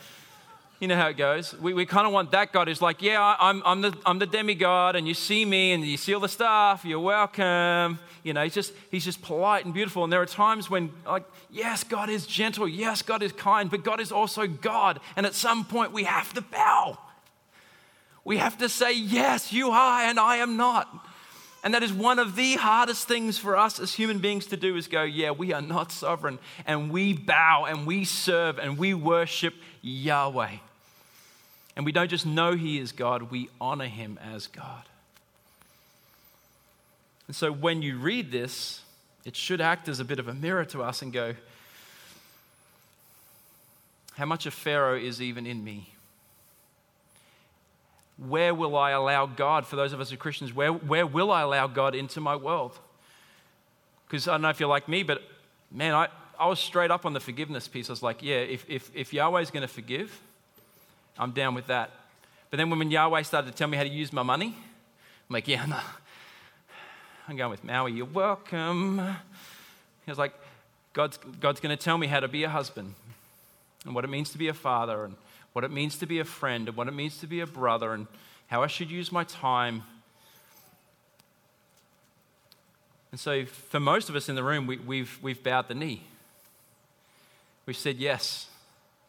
you 0.79 0.87
know 0.87 0.95
how 0.95 1.07
it 1.07 1.17
goes. 1.17 1.57
We, 1.57 1.73
we 1.73 1.85
kind 1.85 2.05
of 2.05 2.11
want 2.11 2.31
that 2.31 2.51
God 2.51 2.67
who's 2.67 2.81
like, 2.81 3.01
yeah, 3.01 3.35
I'm, 3.39 3.61
I'm, 3.65 3.81
the, 3.81 3.97
I'm 4.05 4.19
the 4.19 4.25
demigod, 4.25 4.95
and 4.95 5.07
you 5.07 5.13
see 5.13 5.45
me, 5.45 5.71
and 5.71 5.83
you 5.85 5.97
see 5.97 6.13
all 6.13 6.19
the 6.19 6.27
stuff, 6.27 6.83
you're 6.83 6.99
welcome. 6.99 7.99
You 8.23 8.33
know, 8.33 8.43
he's 8.43 8.53
just, 8.53 8.73
he's 8.91 9.05
just 9.05 9.21
polite 9.21 9.65
and 9.65 9.73
beautiful. 9.73 10.03
And 10.03 10.11
there 10.11 10.21
are 10.21 10.25
times 10.25 10.69
when, 10.69 10.91
like, 11.05 11.23
yes, 11.49 11.83
God 11.83 12.09
is 12.09 12.27
gentle, 12.27 12.67
yes, 12.67 13.01
God 13.01 13.23
is 13.23 13.31
kind, 13.31 13.71
but 13.71 13.83
God 13.83 14.01
is 14.01 14.11
also 14.11 14.47
God. 14.47 14.99
And 15.15 15.25
at 15.25 15.33
some 15.33 15.63
point, 15.63 15.93
we 15.93 16.03
have 16.03 16.33
to 16.33 16.41
bow. 16.41 16.97
We 18.25 18.37
have 18.37 18.57
to 18.57 18.67
say, 18.67 18.93
yes, 18.93 19.53
you 19.53 19.69
are, 19.69 20.01
and 20.01 20.19
I 20.19 20.37
am 20.37 20.57
not. 20.57 21.07
And 21.63 21.73
that 21.73 21.81
is 21.81 21.91
one 21.91 22.19
of 22.19 22.35
the 22.35 22.55
hardest 22.55 23.07
things 23.07 23.39
for 23.39 23.57
us 23.57 23.79
as 23.79 23.93
human 23.93 24.19
beings 24.19 24.45
to 24.47 24.57
do 24.57 24.75
is 24.75 24.87
go, 24.87 25.01
yeah, 25.01 25.31
we 25.31 25.51
are 25.51 25.63
not 25.63 25.91
sovereign. 25.91 26.37
And 26.67 26.91
we 26.91 27.13
bow 27.13 27.65
and 27.65 27.87
we 27.87 28.03
serve 28.03 28.59
and 28.59 28.77
we 28.77 28.93
worship 28.93 29.55
Yahweh. 29.81 30.57
And 31.75 31.85
we 31.85 31.91
don't 31.91 32.09
just 32.09 32.25
know 32.25 32.53
He 32.53 32.79
is 32.79 32.91
God, 32.91 33.23
we 33.31 33.49
honor 33.59 33.87
Him 33.87 34.19
as 34.21 34.47
God. 34.47 34.83
And 37.27 37.35
so 37.35 37.51
when 37.51 37.81
you 37.81 37.97
read 37.97 38.31
this, 38.31 38.81
it 39.25 39.35
should 39.35 39.59
act 39.59 39.89
as 39.89 39.99
a 39.99 40.05
bit 40.05 40.19
of 40.19 40.27
a 40.27 40.33
mirror 40.33 40.65
to 40.65 40.83
us 40.83 41.01
and 41.01 41.11
go, 41.11 41.33
how 44.13 44.25
much 44.25 44.45
of 44.45 44.53
Pharaoh 44.53 44.97
is 44.97 45.21
even 45.21 45.45
in 45.45 45.63
me? 45.63 45.89
where 48.17 48.53
will 48.53 48.75
I 48.77 48.91
allow 48.91 49.25
God, 49.25 49.65
for 49.65 49.75
those 49.75 49.93
of 49.93 49.99
us 49.99 50.09
who 50.09 50.15
are 50.15 50.17
Christians, 50.17 50.53
where, 50.53 50.71
where 50.71 51.05
will 51.05 51.31
I 51.31 51.41
allow 51.41 51.67
God 51.67 51.95
into 51.95 52.21
my 52.21 52.35
world? 52.35 52.77
Because 54.07 54.27
I 54.27 54.33
don't 54.33 54.41
know 54.41 54.49
if 54.49 54.59
you're 54.59 54.69
like 54.69 54.87
me, 54.87 55.03
but 55.03 55.21
man, 55.71 55.93
I, 55.93 56.07
I 56.39 56.47
was 56.47 56.59
straight 56.59 56.91
up 56.91 57.05
on 57.05 57.13
the 57.13 57.19
forgiveness 57.19 57.67
piece. 57.67 57.89
I 57.89 57.93
was 57.93 58.03
like, 58.03 58.23
yeah, 58.23 58.37
if, 58.37 58.65
if, 58.69 58.89
if 58.95 59.13
Yahweh's 59.13 59.51
going 59.51 59.67
to 59.67 59.73
forgive, 59.73 60.17
I'm 61.17 61.31
down 61.31 61.55
with 61.55 61.67
that. 61.67 61.91
But 62.49 62.57
then 62.57 62.69
when 62.69 62.91
Yahweh 62.91 63.23
started 63.23 63.51
to 63.51 63.57
tell 63.57 63.67
me 63.67 63.77
how 63.77 63.83
to 63.83 63.89
use 63.89 64.11
my 64.13 64.23
money, 64.23 64.47
I'm 64.47 65.33
like, 65.33 65.47
yeah, 65.47 65.65
no. 65.65 65.79
I'm 67.27 67.37
going 67.37 67.49
with 67.49 67.63
Maui, 67.63 67.93
you're 67.93 68.05
welcome. 68.05 68.99
He 70.05 70.11
was 70.11 70.19
like, 70.19 70.33
God's, 70.93 71.17
God's 71.39 71.59
going 71.59 71.75
to 71.75 71.83
tell 71.83 71.97
me 71.97 72.07
how 72.07 72.19
to 72.19 72.27
be 72.27 72.43
a 72.43 72.49
husband 72.49 72.93
and 73.83 73.95
what 73.95 74.03
it 74.03 74.09
means 74.09 74.29
to 74.31 74.37
be 74.37 74.47
a 74.47 74.53
father 74.53 75.03
and 75.03 75.15
what 75.53 75.63
it 75.63 75.71
means 75.71 75.97
to 75.97 76.05
be 76.05 76.19
a 76.19 76.25
friend 76.25 76.67
and 76.67 76.77
what 76.77 76.87
it 76.87 76.93
means 76.93 77.17
to 77.19 77.27
be 77.27 77.39
a 77.39 77.47
brother 77.47 77.93
and 77.93 78.07
how 78.47 78.61
I 78.61 78.67
should 78.67 78.91
use 78.91 79.11
my 79.11 79.23
time. 79.23 79.83
And 83.11 83.19
so, 83.19 83.45
for 83.45 83.79
most 83.79 84.09
of 84.09 84.15
us 84.15 84.29
in 84.29 84.35
the 84.35 84.43
room, 84.43 84.67
we, 84.67 84.77
have 84.77 84.85
we've, 84.85 85.19
we've 85.21 85.43
bowed 85.43 85.67
the 85.67 85.75
knee. 85.75 86.03
We've 87.65 87.77
said 87.77 87.97
yes 87.97 88.47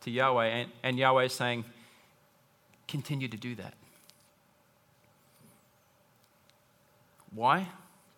to 0.03 0.11
Yahweh, 0.11 0.47
and, 0.47 0.71
and 0.83 0.99
Yahweh 0.99 1.25
is 1.25 1.33
saying, 1.33 1.64
continue 2.88 3.29
to 3.29 3.37
do 3.37 3.55
that. 3.57 3.75
Why? 7.35 7.68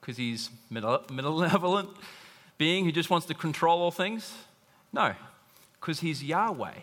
Because 0.00 0.16
he's 0.16 0.50
malevolent 0.70 1.90
being 2.58 2.84
who 2.84 2.92
just 2.92 3.10
wants 3.10 3.26
to 3.26 3.34
control 3.34 3.80
all 3.80 3.90
things? 3.90 4.32
No, 4.92 5.14
because 5.80 6.00
he's 6.00 6.22
Yahweh 6.22 6.74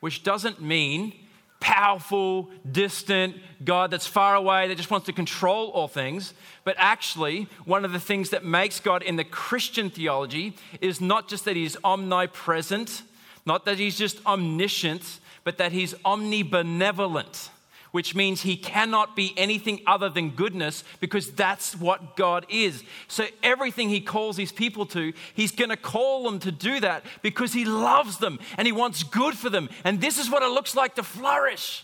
which 0.00 0.22
doesn't 0.22 0.60
mean 0.60 1.12
powerful, 1.60 2.48
distant 2.70 3.36
God 3.64 3.90
that's 3.90 4.06
far 4.06 4.36
away, 4.36 4.68
that 4.68 4.76
just 4.76 4.90
wants 4.90 5.06
to 5.06 5.12
control 5.12 5.70
all 5.70 5.88
things. 5.88 6.32
But 6.64 6.76
actually, 6.78 7.48
one 7.64 7.84
of 7.84 7.92
the 7.92 7.98
things 7.98 8.30
that 8.30 8.44
makes 8.44 8.78
God 8.78 9.02
in 9.02 9.16
the 9.16 9.24
Christian 9.24 9.90
theology 9.90 10.54
is 10.80 11.00
not 11.00 11.28
just 11.28 11.44
that 11.46 11.56
he's 11.56 11.76
omnipresent, 11.82 13.02
not 13.44 13.64
that 13.64 13.78
he's 13.78 13.98
just 13.98 14.24
omniscient, 14.24 15.18
but 15.48 15.56
that 15.56 15.72
he's 15.72 15.94
omnibenevolent 16.04 17.48
which 17.90 18.14
means 18.14 18.42
he 18.42 18.54
cannot 18.54 19.16
be 19.16 19.32
anything 19.38 19.80
other 19.86 20.10
than 20.10 20.28
goodness 20.28 20.84
because 21.00 21.30
that's 21.30 21.74
what 21.74 22.16
God 22.16 22.44
is. 22.50 22.84
So 23.08 23.24
everything 23.42 23.88
he 23.88 24.02
calls 24.02 24.36
his 24.36 24.52
people 24.52 24.84
to, 24.88 25.14
he's 25.32 25.52
going 25.52 25.70
to 25.70 25.76
call 25.78 26.24
them 26.24 26.38
to 26.40 26.52
do 26.52 26.80
that 26.80 27.02
because 27.22 27.54
he 27.54 27.64
loves 27.64 28.18
them 28.18 28.38
and 28.58 28.66
he 28.66 28.72
wants 28.72 29.02
good 29.04 29.38
for 29.38 29.48
them. 29.48 29.70
And 29.84 30.02
this 30.02 30.18
is 30.18 30.28
what 30.28 30.42
it 30.42 30.50
looks 30.50 30.76
like 30.76 30.96
to 30.96 31.02
flourish. 31.02 31.82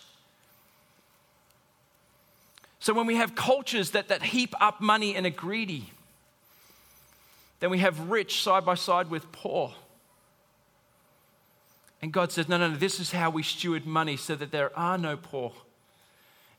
So 2.81 2.93
when 2.93 3.07
we 3.07 3.17
have 3.17 3.35
cultures 3.35 3.93
that, 3.93 4.09
that 4.09 4.25
heap 4.25 4.55
up 4.61 4.83
money 4.83 5.17
and 5.17 5.25
are 5.25 5.31
greedy, 5.31 5.91
then 7.61 7.71
we 7.71 7.79
have 7.79 8.11
rich 8.11 8.43
side 8.43 8.67
by 8.67 8.75
side 8.75 9.09
with 9.09 9.33
poor. 9.33 9.73
And 12.05 12.13
God 12.13 12.31
says, 12.31 12.51
no, 12.51 12.59
no, 12.59 12.69
no, 12.69 12.77
this 12.77 13.01
is 13.01 13.13
how 13.13 13.31
we 13.31 13.43
steward 13.43 13.87
money 13.87 14.19
so 14.19 14.35
that 14.35 14.53
there 14.53 14.79
are 14.79 14.99
no 14.99 15.17
poor 15.17 15.53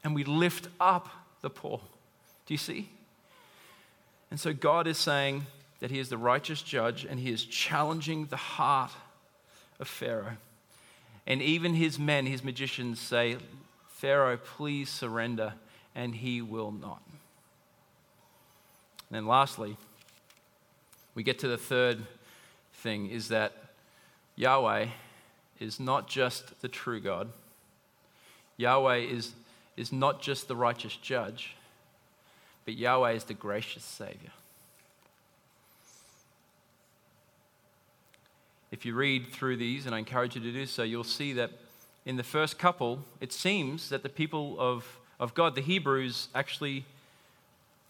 and 0.03 0.15
we 0.15 0.23
lift 0.23 0.69
up 0.79 1.07
the 1.41 1.51
poor. 1.51 1.81
Do 2.47 2.55
you 2.55 2.57
see? 2.57 2.89
And 4.31 4.39
so 4.39 4.53
God 4.53 4.87
is 4.87 4.97
saying 4.97 5.45
that 5.81 5.91
He 5.91 5.99
is 5.99 6.09
the 6.09 6.17
righteous 6.17 6.63
judge 6.63 7.05
and 7.05 7.19
He 7.19 7.29
is 7.29 7.45
challenging 7.45 8.25
the 8.25 8.37
heart 8.37 8.89
of 9.79 9.87
Pharaoh. 9.87 10.37
And 11.27 11.43
even 11.43 11.75
his 11.75 11.99
men, 11.99 12.25
his 12.25 12.43
magicians, 12.43 12.99
say, 12.99 13.37
Pharaoh, 13.87 14.37
please 14.37 14.89
surrender, 14.89 15.53
and 15.93 16.15
he 16.15 16.41
will 16.41 16.71
not. 16.71 17.03
And 19.09 19.17
then 19.17 19.27
lastly, 19.27 19.77
we 21.13 21.21
get 21.21 21.37
to 21.37 21.47
the 21.47 21.55
third 21.55 22.03
thing 22.73 23.11
is 23.11 23.27
that 23.27 23.53
Yahweh 24.35 24.87
is 25.59 25.79
not 25.79 26.07
just 26.07 26.61
the 26.61 26.67
true 26.67 26.99
God. 26.99 27.29
Yahweh 28.57 28.97
is, 28.97 29.33
is 29.77 29.91
not 29.91 30.21
just 30.21 30.47
the 30.47 30.55
righteous 30.55 30.95
judge, 30.95 31.55
but 32.65 32.75
Yahweh 32.75 33.11
is 33.11 33.25
the 33.25 33.33
gracious 33.33 33.83
Savior. 33.83 34.31
If 38.71 38.85
you 38.85 38.93
read 38.93 39.27
through 39.27 39.57
these, 39.57 39.85
and 39.85 39.95
I 39.95 39.99
encourage 39.99 40.35
you 40.35 40.41
to 40.41 40.51
do 40.51 40.65
so, 40.65 40.83
you'll 40.83 41.03
see 41.03 41.33
that 41.33 41.51
in 42.05 42.17
the 42.17 42.23
first 42.23 42.59
couple, 42.59 42.99
it 43.21 43.31
seems 43.31 43.89
that 43.89 44.03
the 44.03 44.09
people 44.09 44.57
of, 44.59 44.99
of 45.19 45.33
God, 45.33 45.55
the 45.55 45.61
Hebrews, 45.61 46.29
actually 46.35 46.85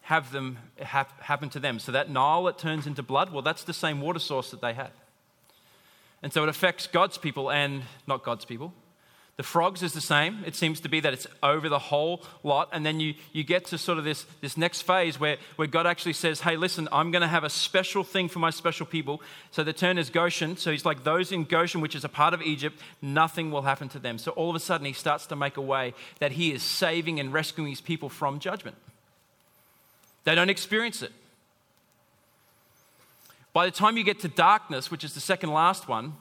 have 0.02 0.32
them 0.32 0.60
happen 0.80 1.50
to 1.50 1.60
them. 1.60 1.80
So 1.80 1.92
that 1.92 2.12
Nile 2.12 2.44
that 2.44 2.60
turns 2.60 2.86
into 2.86 3.02
blood, 3.02 3.34
well, 3.34 3.42
that's 3.42 3.64
the 3.64 3.74
same 3.74 4.02
water 4.02 4.20
source 4.20 4.52
that 4.52 4.62
they 4.62 4.74
had. 4.74 4.92
And 6.26 6.34
so 6.34 6.42
it 6.42 6.50
affects 6.50 6.88
God's 6.88 7.20
people 7.20 7.52
and 7.52 7.84
not 8.08 8.24
God's 8.24 8.46
people. 8.46 8.74
The 9.38 9.44
frogs 9.44 9.84
is 9.84 9.94
the 9.94 10.02
same. 10.02 10.44
It 10.44 10.56
seems 10.56 10.80
to 10.80 10.90
be 10.90 11.00
that 11.02 11.14
it's 11.14 11.28
over 11.44 11.70
the 11.70 11.78
whole 11.78 12.24
lot. 12.42 12.68
And 12.72 12.84
then 12.84 13.00
you, 13.00 13.14
you 13.32 13.44
get 13.44 13.66
to 13.66 13.78
sort 13.78 14.00
of 14.00 14.06
this, 14.06 14.26
this 14.42 14.58
next 14.58 14.82
phase 14.82 15.20
where, 15.20 15.38
where 15.56 15.68
God 15.68 15.86
actually 15.86 16.14
says, 16.14 16.42
Hey, 16.42 16.58
listen, 16.58 16.90
I'm 16.92 17.12
going 17.12 17.22
to 17.22 17.28
have 17.28 17.44
a 17.44 17.50
special 17.52 18.04
thing 18.04 18.28
for 18.28 18.40
my 18.40 18.50
special 18.50 18.88
people. 18.88 19.22
So 19.52 19.64
the 19.64 19.72
turn 19.72 20.00
is 20.00 20.10
Goshen. 20.10 20.58
So 20.58 20.72
he's 20.72 20.84
like, 20.84 21.04
Those 21.04 21.32
in 21.32 21.44
Goshen, 21.44 21.80
which 21.80 21.94
is 21.94 22.04
a 22.04 22.10
part 22.10 22.34
of 22.34 22.42
Egypt, 22.42 22.80
nothing 23.04 23.52
will 23.52 23.62
happen 23.62 23.88
to 23.90 24.00
them. 24.00 24.18
So 24.18 24.32
all 24.32 24.50
of 24.50 24.56
a 24.56 24.60
sudden, 24.60 24.88
he 24.88 24.94
starts 24.94 25.28
to 25.28 25.36
make 25.36 25.58
a 25.58 25.62
way 25.62 25.94
that 26.18 26.32
he 26.32 26.52
is 26.52 26.64
saving 26.64 27.20
and 27.20 27.32
rescuing 27.32 27.70
his 27.70 27.82
people 27.82 28.10
from 28.10 28.40
judgment. 28.40 28.78
They 30.24 30.34
don't 30.34 30.50
experience 30.50 31.04
it. 31.04 31.12
By 33.56 33.66
the 33.66 33.72
time 33.72 33.96
you 33.96 34.04
get 34.04 34.20
to 34.20 34.28
darkness, 34.28 34.92
which 34.92 35.06
is 35.06 35.14
the 35.14 35.22
second 35.22 35.50
last 35.50 35.88
one, 35.88 36.18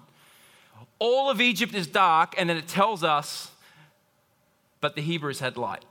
all 1.00 1.28
of 1.28 1.40
Egypt 1.40 1.74
is 1.74 1.88
dark, 1.88 2.32
and 2.38 2.48
then 2.48 2.56
it 2.56 2.68
tells 2.68 3.02
us, 3.02 3.50
but 4.80 4.94
the 4.94 5.02
Hebrews 5.02 5.40
had 5.40 5.56
light. 5.56 5.84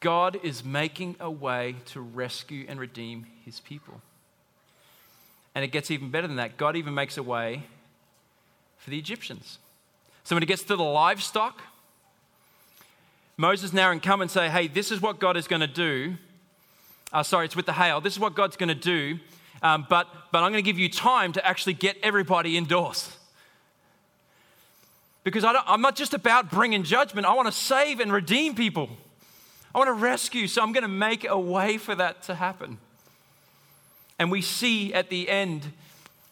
God 0.00 0.40
is 0.42 0.64
making 0.64 1.14
a 1.20 1.30
way 1.30 1.76
to 1.84 2.00
rescue 2.00 2.66
and 2.68 2.80
redeem 2.80 3.26
his 3.44 3.60
people. 3.60 4.00
And 5.54 5.64
it 5.64 5.68
gets 5.68 5.88
even 5.88 6.10
better 6.10 6.26
than 6.26 6.38
that. 6.38 6.56
God 6.56 6.74
even 6.74 6.94
makes 6.94 7.16
a 7.16 7.22
way 7.22 7.62
for 8.78 8.90
the 8.90 8.98
Egyptians. 8.98 9.58
So 10.24 10.34
when 10.34 10.42
it 10.42 10.46
gets 10.46 10.64
to 10.64 10.74
the 10.74 10.82
livestock, 10.82 11.62
Moses 13.36 13.70
and 13.70 13.78
Aaron 13.78 14.00
come 14.00 14.20
and 14.20 14.28
say, 14.28 14.48
Hey, 14.48 14.66
this 14.66 14.90
is 14.90 15.00
what 15.00 15.20
God 15.20 15.36
is 15.36 15.46
going 15.46 15.60
to 15.60 15.68
do. 15.68 16.16
Uh, 17.12 17.22
sorry, 17.22 17.46
it's 17.46 17.56
with 17.56 17.66
the 17.66 17.74
hail. 17.74 18.00
This 18.00 18.14
is 18.14 18.18
what 18.18 18.34
God's 18.34 18.56
going 18.56 18.68
to 18.68 18.74
do 18.74 19.18
um, 19.62 19.86
but, 19.88 20.08
but 20.32 20.42
I'm 20.42 20.50
going 20.50 20.62
to 20.62 20.68
give 20.68 20.78
you 20.78 20.88
time 20.88 21.32
to 21.34 21.46
actually 21.46 21.74
get 21.74 21.96
everybody 22.02 22.56
indoors. 22.56 23.16
Because 25.24 25.44
I 25.44 25.54
am 25.68 25.80
not 25.80 25.94
just 25.94 26.14
about 26.14 26.50
bringing 26.50 26.82
judgment, 26.82 27.26
I 27.26 27.34
want 27.34 27.46
to 27.46 27.52
save 27.52 28.00
and 28.00 28.12
redeem 28.12 28.56
people. 28.56 28.90
I 29.72 29.78
want 29.78 29.88
to 29.88 29.94
rescue, 29.94 30.48
so 30.48 30.62
I'm 30.62 30.72
going 30.72 30.82
to 30.82 30.88
make 30.88 31.24
a 31.24 31.38
way 31.38 31.78
for 31.78 31.94
that 31.94 32.24
to 32.24 32.34
happen. 32.34 32.78
And 34.18 34.30
we 34.30 34.42
see 34.42 34.92
at 34.92 35.08
the 35.10 35.28
end, 35.28 35.72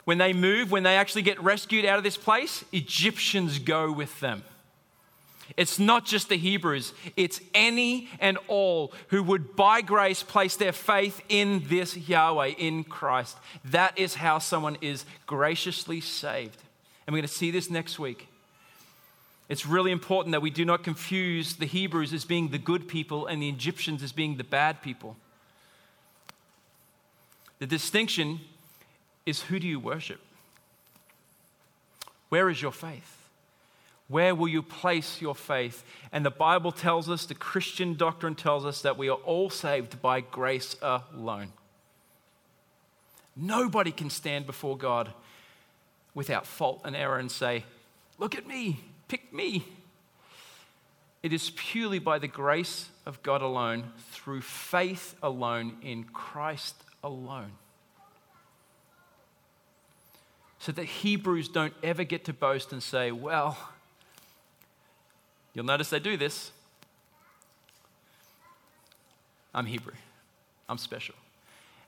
when 0.04 0.18
they 0.18 0.32
move, 0.32 0.72
when 0.72 0.82
they 0.82 0.96
actually 0.96 1.22
get 1.22 1.40
rescued 1.40 1.84
out 1.84 1.98
of 1.98 2.04
this 2.04 2.16
place, 2.16 2.64
Egyptians 2.72 3.60
go 3.60 3.92
with 3.92 4.18
them. 4.18 4.42
It's 5.56 5.78
not 5.78 6.04
just 6.04 6.28
the 6.28 6.36
Hebrews, 6.36 6.92
it's 7.16 7.40
any 7.54 8.08
and 8.20 8.38
all 8.48 8.92
who 9.08 9.22
would 9.22 9.56
by 9.56 9.80
grace 9.80 10.22
place 10.22 10.56
their 10.56 10.72
faith 10.72 11.20
in 11.28 11.64
this 11.68 11.96
Yahweh, 11.96 12.54
in 12.58 12.84
Christ. 12.84 13.36
That 13.64 13.98
is 13.98 14.14
how 14.14 14.38
someone 14.38 14.76
is 14.80 15.04
graciously 15.26 16.00
saved. 16.00 16.56
And 17.06 17.12
we're 17.12 17.20
going 17.20 17.28
to 17.28 17.34
see 17.34 17.50
this 17.50 17.70
next 17.70 17.98
week. 17.98 18.28
It's 19.48 19.66
really 19.66 19.90
important 19.90 20.32
that 20.32 20.42
we 20.42 20.50
do 20.50 20.64
not 20.64 20.84
confuse 20.84 21.56
the 21.56 21.66
Hebrews 21.66 22.12
as 22.12 22.24
being 22.24 22.48
the 22.48 22.58
good 22.58 22.86
people 22.86 23.26
and 23.26 23.42
the 23.42 23.48
Egyptians 23.48 24.02
as 24.02 24.12
being 24.12 24.36
the 24.36 24.44
bad 24.44 24.80
people. 24.80 25.16
The 27.58 27.66
distinction 27.66 28.40
is 29.26 29.42
who 29.42 29.58
do 29.58 29.66
you 29.66 29.80
worship? 29.80 30.20
Where 32.28 32.48
is 32.48 32.62
your 32.62 32.72
faith? 32.72 33.19
Where 34.10 34.34
will 34.34 34.48
you 34.48 34.60
place 34.60 35.20
your 35.20 35.36
faith? 35.36 35.84
And 36.10 36.26
the 36.26 36.32
Bible 36.32 36.72
tells 36.72 37.08
us, 37.08 37.26
the 37.26 37.34
Christian 37.34 37.94
doctrine 37.94 38.34
tells 38.34 38.66
us 38.66 38.82
that 38.82 38.98
we 38.98 39.08
are 39.08 39.18
all 39.18 39.50
saved 39.50 40.02
by 40.02 40.20
grace 40.20 40.74
alone. 40.82 41.52
Nobody 43.36 43.92
can 43.92 44.10
stand 44.10 44.46
before 44.46 44.76
God 44.76 45.12
without 46.12 46.44
fault 46.44 46.80
and 46.84 46.96
error 46.96 47.18
and 47.18 47.30
say, 47.30 47.64
Look 48.18 48.34
at 48.34 48.48
me, 48.48 48.80
pick 49.06 49.32
me. 49.32 49.64
It 51.22 51.32
is 51.32 51.50
purely 51.50 52.00
by 52.00 52.18
the 52.18 52.26
grace 52.26 52.88
of 53.06 53.22
God 53.22 53.42
alone, 53.42 53.92
through 54.10 54.40
faith 54.40 55.14
alone, 55.22 55.76
in 55.82 56.02
Christ 56.02 56.74
alone. 57.04 57.52
So 60.58 60.72
that 60.72 60.84
Hebrews 60.84 61.48
don't 61.48 61.74
ever 61.80 62.02
get 62.02 62.24
to 62.24 62.32
boast 62.32 62.72
and 62.72 62.82
say, 62.82 63.12
Well, 63.12 63.56
You'll 65.54 65.64
notice 65.64 65.90
they 65.90 65.98
do 65.98 66.16
this. 66.16 66.52
I'm 69.54 69.66
Hebrew. 69.66 69.94
I'm 70.68 70.78
special. 70.78 71.16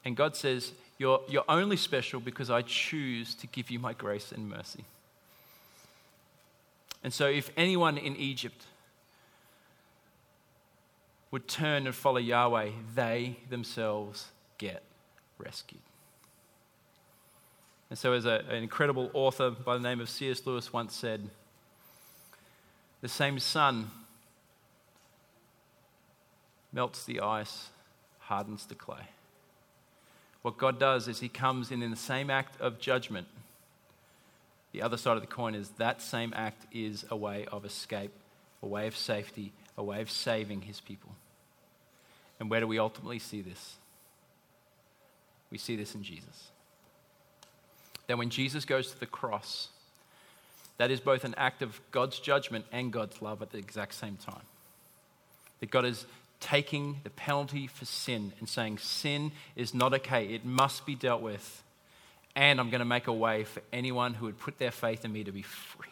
And 0.04 0.16
God 0.16 0.34
says, 0.34 0.72
you're, 0.98 1.20
you're 1.28 1.44
only 1.48 1.76
special 1.76 2.20
because 2.20 2.50
I 2.50 2.62
choose 2.62 3.34
to 3.36 3.46
give 3.46 3.70
you 3.70 3.78
my 3.78 3.92
grace 3.92 4.32
and 4.32 4.48
mercy. 4.48 4.84
And 7.04 7.12
so, 7.12 7.26
if 7.26 7.50
anyone 7.56 7.98
in 7.98 8.16
Egypt 8.16 8.64
would 11.30 11.48
turn 11.48 11.86
and 11.86 11.94
follow 11.94 12.18
Yahweh, 12.18 12.70
they 12.94 13.38
themselves 13.50 14.28
get 14.58 14.82
rescued. 15.38 15.80
And 17.90 17.98
so, 17.98 18.12
as 18.12 18.24
a, 18.24 18.44
an 18.48 18.62
incredible 18.62 19.10
author 19.14 19.50
by 19.50 19.74
the 19.74 19.82
name 19.82 20.00
of 20.00 20.08
C.S. 20.08 20.46
Lewis 20.46 20.72
once 20.72 20.94
said, 20.94 21.28
the 23.02 23.08
same 23.08 23.38
sun 23.38 23.90
melts 26.72 27.04
the 27.04 27.20
ice, 27.20 27.68
hardens 28.20 28.64
the 28.64 28.74
clay. 28.74 29.08
What 30.40 30.56
God 30.56 30.78
does 30.80 31.08
is 31.08 31.20
He 31.20 31.28
comes 31.28 31.70
in 31.70 31.82
in 31.82 31.90
the 31.90 31.96
same 31.96 32.30
act 32.30 32.58
of 32.60 32.80
judgment. 32.80 33.26
The 34.72 34.82
other 34.82 34.96
side 34.96 35.16
of 35.16 35.20
the 35.20 35.26
coin 35.26 35.54
is 35.54 35.68
that 35.76 36.00
same 36.00 36.32
act 36.34 36.64
is 36.72 37.04
a 37.10 37.16
way 37.16 37.44
of 37.52 37.64
escape, 37.64 38.12
a 38.62 38.66
way 38.66 38.86
of 38.86 38.96
safety, 38.96 39.52
a 39.76 39.82
way 39.82 40.00
of 40.00 40.10
saving 40.10 40.62
His 40.62 40.80
people. 40.80 41.10
And 42.40 42.48
where 42.48 42.60
do 42.60 42.66
we 42.66 42.78
ultimately 42.78 43.18
see 43.18 43.42
this? 43.42 43.76
We 45.50 45.58
see 45.58 45.76
this 45.76 45.94
in 45.94 46.02
Jesus. 46.02 46.50
That 48.06 48.16
when 48.16 48.30
Jesus 48.30 48.64
goes 48.64 48.90
to 48.92 48.98
the 48.98 49.06
cross, 49.06 49.68
that 50.78 50.90
is 50.90 51.00
both 51.00 51.24
an 51.24 51.34
act 51.36 51.62
of 51.62 51.80
God's 51.90 52.18
judgment 52.18 52.64
and 52.72 52.92
God's 52.92 53.20
love 53.22 53.42
at 53.42 53.50
the 53.50 53.58
exact 53.58 53.94
same 53.94 54.16
time. 54.16 54.42
That 55.60 55.70
God 55.70 55.84
is 55.84 56.06
taking 56.40 57.00
the 57.04 57.10
penalty 57.10 57.66
for 57.66 57.84
sin 57.84 58.32
and 58.38 58.48
saying, 58.48 58.78
Sin 58.78 59.32
is 59.54 59.74
not 59.74 59.94
okay, 59.94 60.26
it 60.26 60.44
must 60.44 60.86
be 60.86 60.94
dealt 60.94 61.22
with. 61.22 61.62
And 62.34 62.58
I'm 62.58 62.70
going 62.70 62.80
to 62.80 62.86
make 62.86 63.06
a 63.06 63.12
way 63.12 63.44
for 63.44 63.62
anyone 63.72 64.14
who 64.14 64.26
would 64.26 64.38
put 64.38 64.58
their 64.58 64.70
faith 64.70 65.04
in 65.04 65.12
me 65.12 65.22
to 65.24 65.32
be 65.32 65.42
free. 65.42 65.88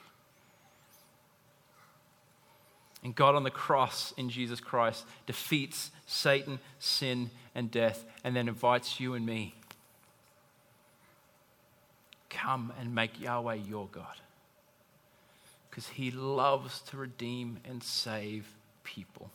And 3.04 3.14
God 3.14 3.34
on 3.34 3.44
the 3.44 3.50
cross 3.50 4.12
in 4.16 4.28
Jesus 4.28 4.60
Christ 4.60 5.04
defeats 5.26 5.90
Satan, 6.06 6.58
sin, 6.78 7.30
and 7.54 7.70
death, 7.70 8.04
and 8.24 8.34
then 8.34 8.48
invites 8.48 9.00
you 9.00 9.14
and 9.14 9.24
me. 9.24 9.54
Come 12.28 12.72
and 12.78 12.94
make 12.94 13.20
Yahweh 13.20 13.54
your 13.54 13.86
God 13.92 14.16
because 15.70 15.88
he 15.88 16.10
loves 16.10 16.80
to 16.80 16.96
redeem 16.96 17.58
and 17.64 17.82
save 17.82 18.54
people. 18.82 19.30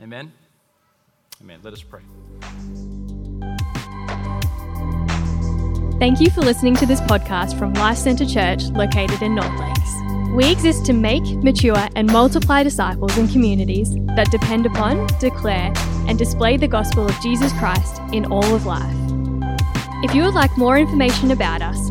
Amen? 0.00 0.32
Amen. 1.40 1.60
Let 1.62 1.72
us 1.72 1.82
pray. 1.82 2.02
Thank 5.98 6.20
you 6.20 6.30
for 6.30 6.40
listening 6.40 6.76
to 6.76 6.86
this 6.86 7.00
podcast 7.02 7.58
from 7.58 7.74
Life 7.74 7.98
Centre 7.98 8.26
Church 8.26 8.64
located 8.68 9.22
in 9.22 9.34
North 9.34 9.58
Lakes. 9.58 9.90
We 10.34 10.50
exist 10.50 10.86
to 10.86 10.92
make, 10.92 11.24
mature, 11.42 11.88
and 11.96 12.10
multiply 12.10 12.62
disciples 12.62 13.18
and 13.18 13.30
communities 13.30 13.94
that 14.16 14.30
depend 14.30 14.64
upon, 14.64 15.08
declare, 15.18 15.72
and 16.06 16.18
display 16.18 16.56
the 16.56 16.68
gospel 16.68 17.06
of 17.06 17.20
Jesus 17.20 17.52
Christ 17.54 18.00
in 18.12 18.24
all 18.26 18.54
of 18.54 18.64
life. 18.64 18.96
If 20.02 20.14
you 20.14 20.22
would 20.24 20.34
like 20.34 20.56
more 20.56 20.78
information 20.78 21.32
about 21.32 21.60
us, 21.60 21.90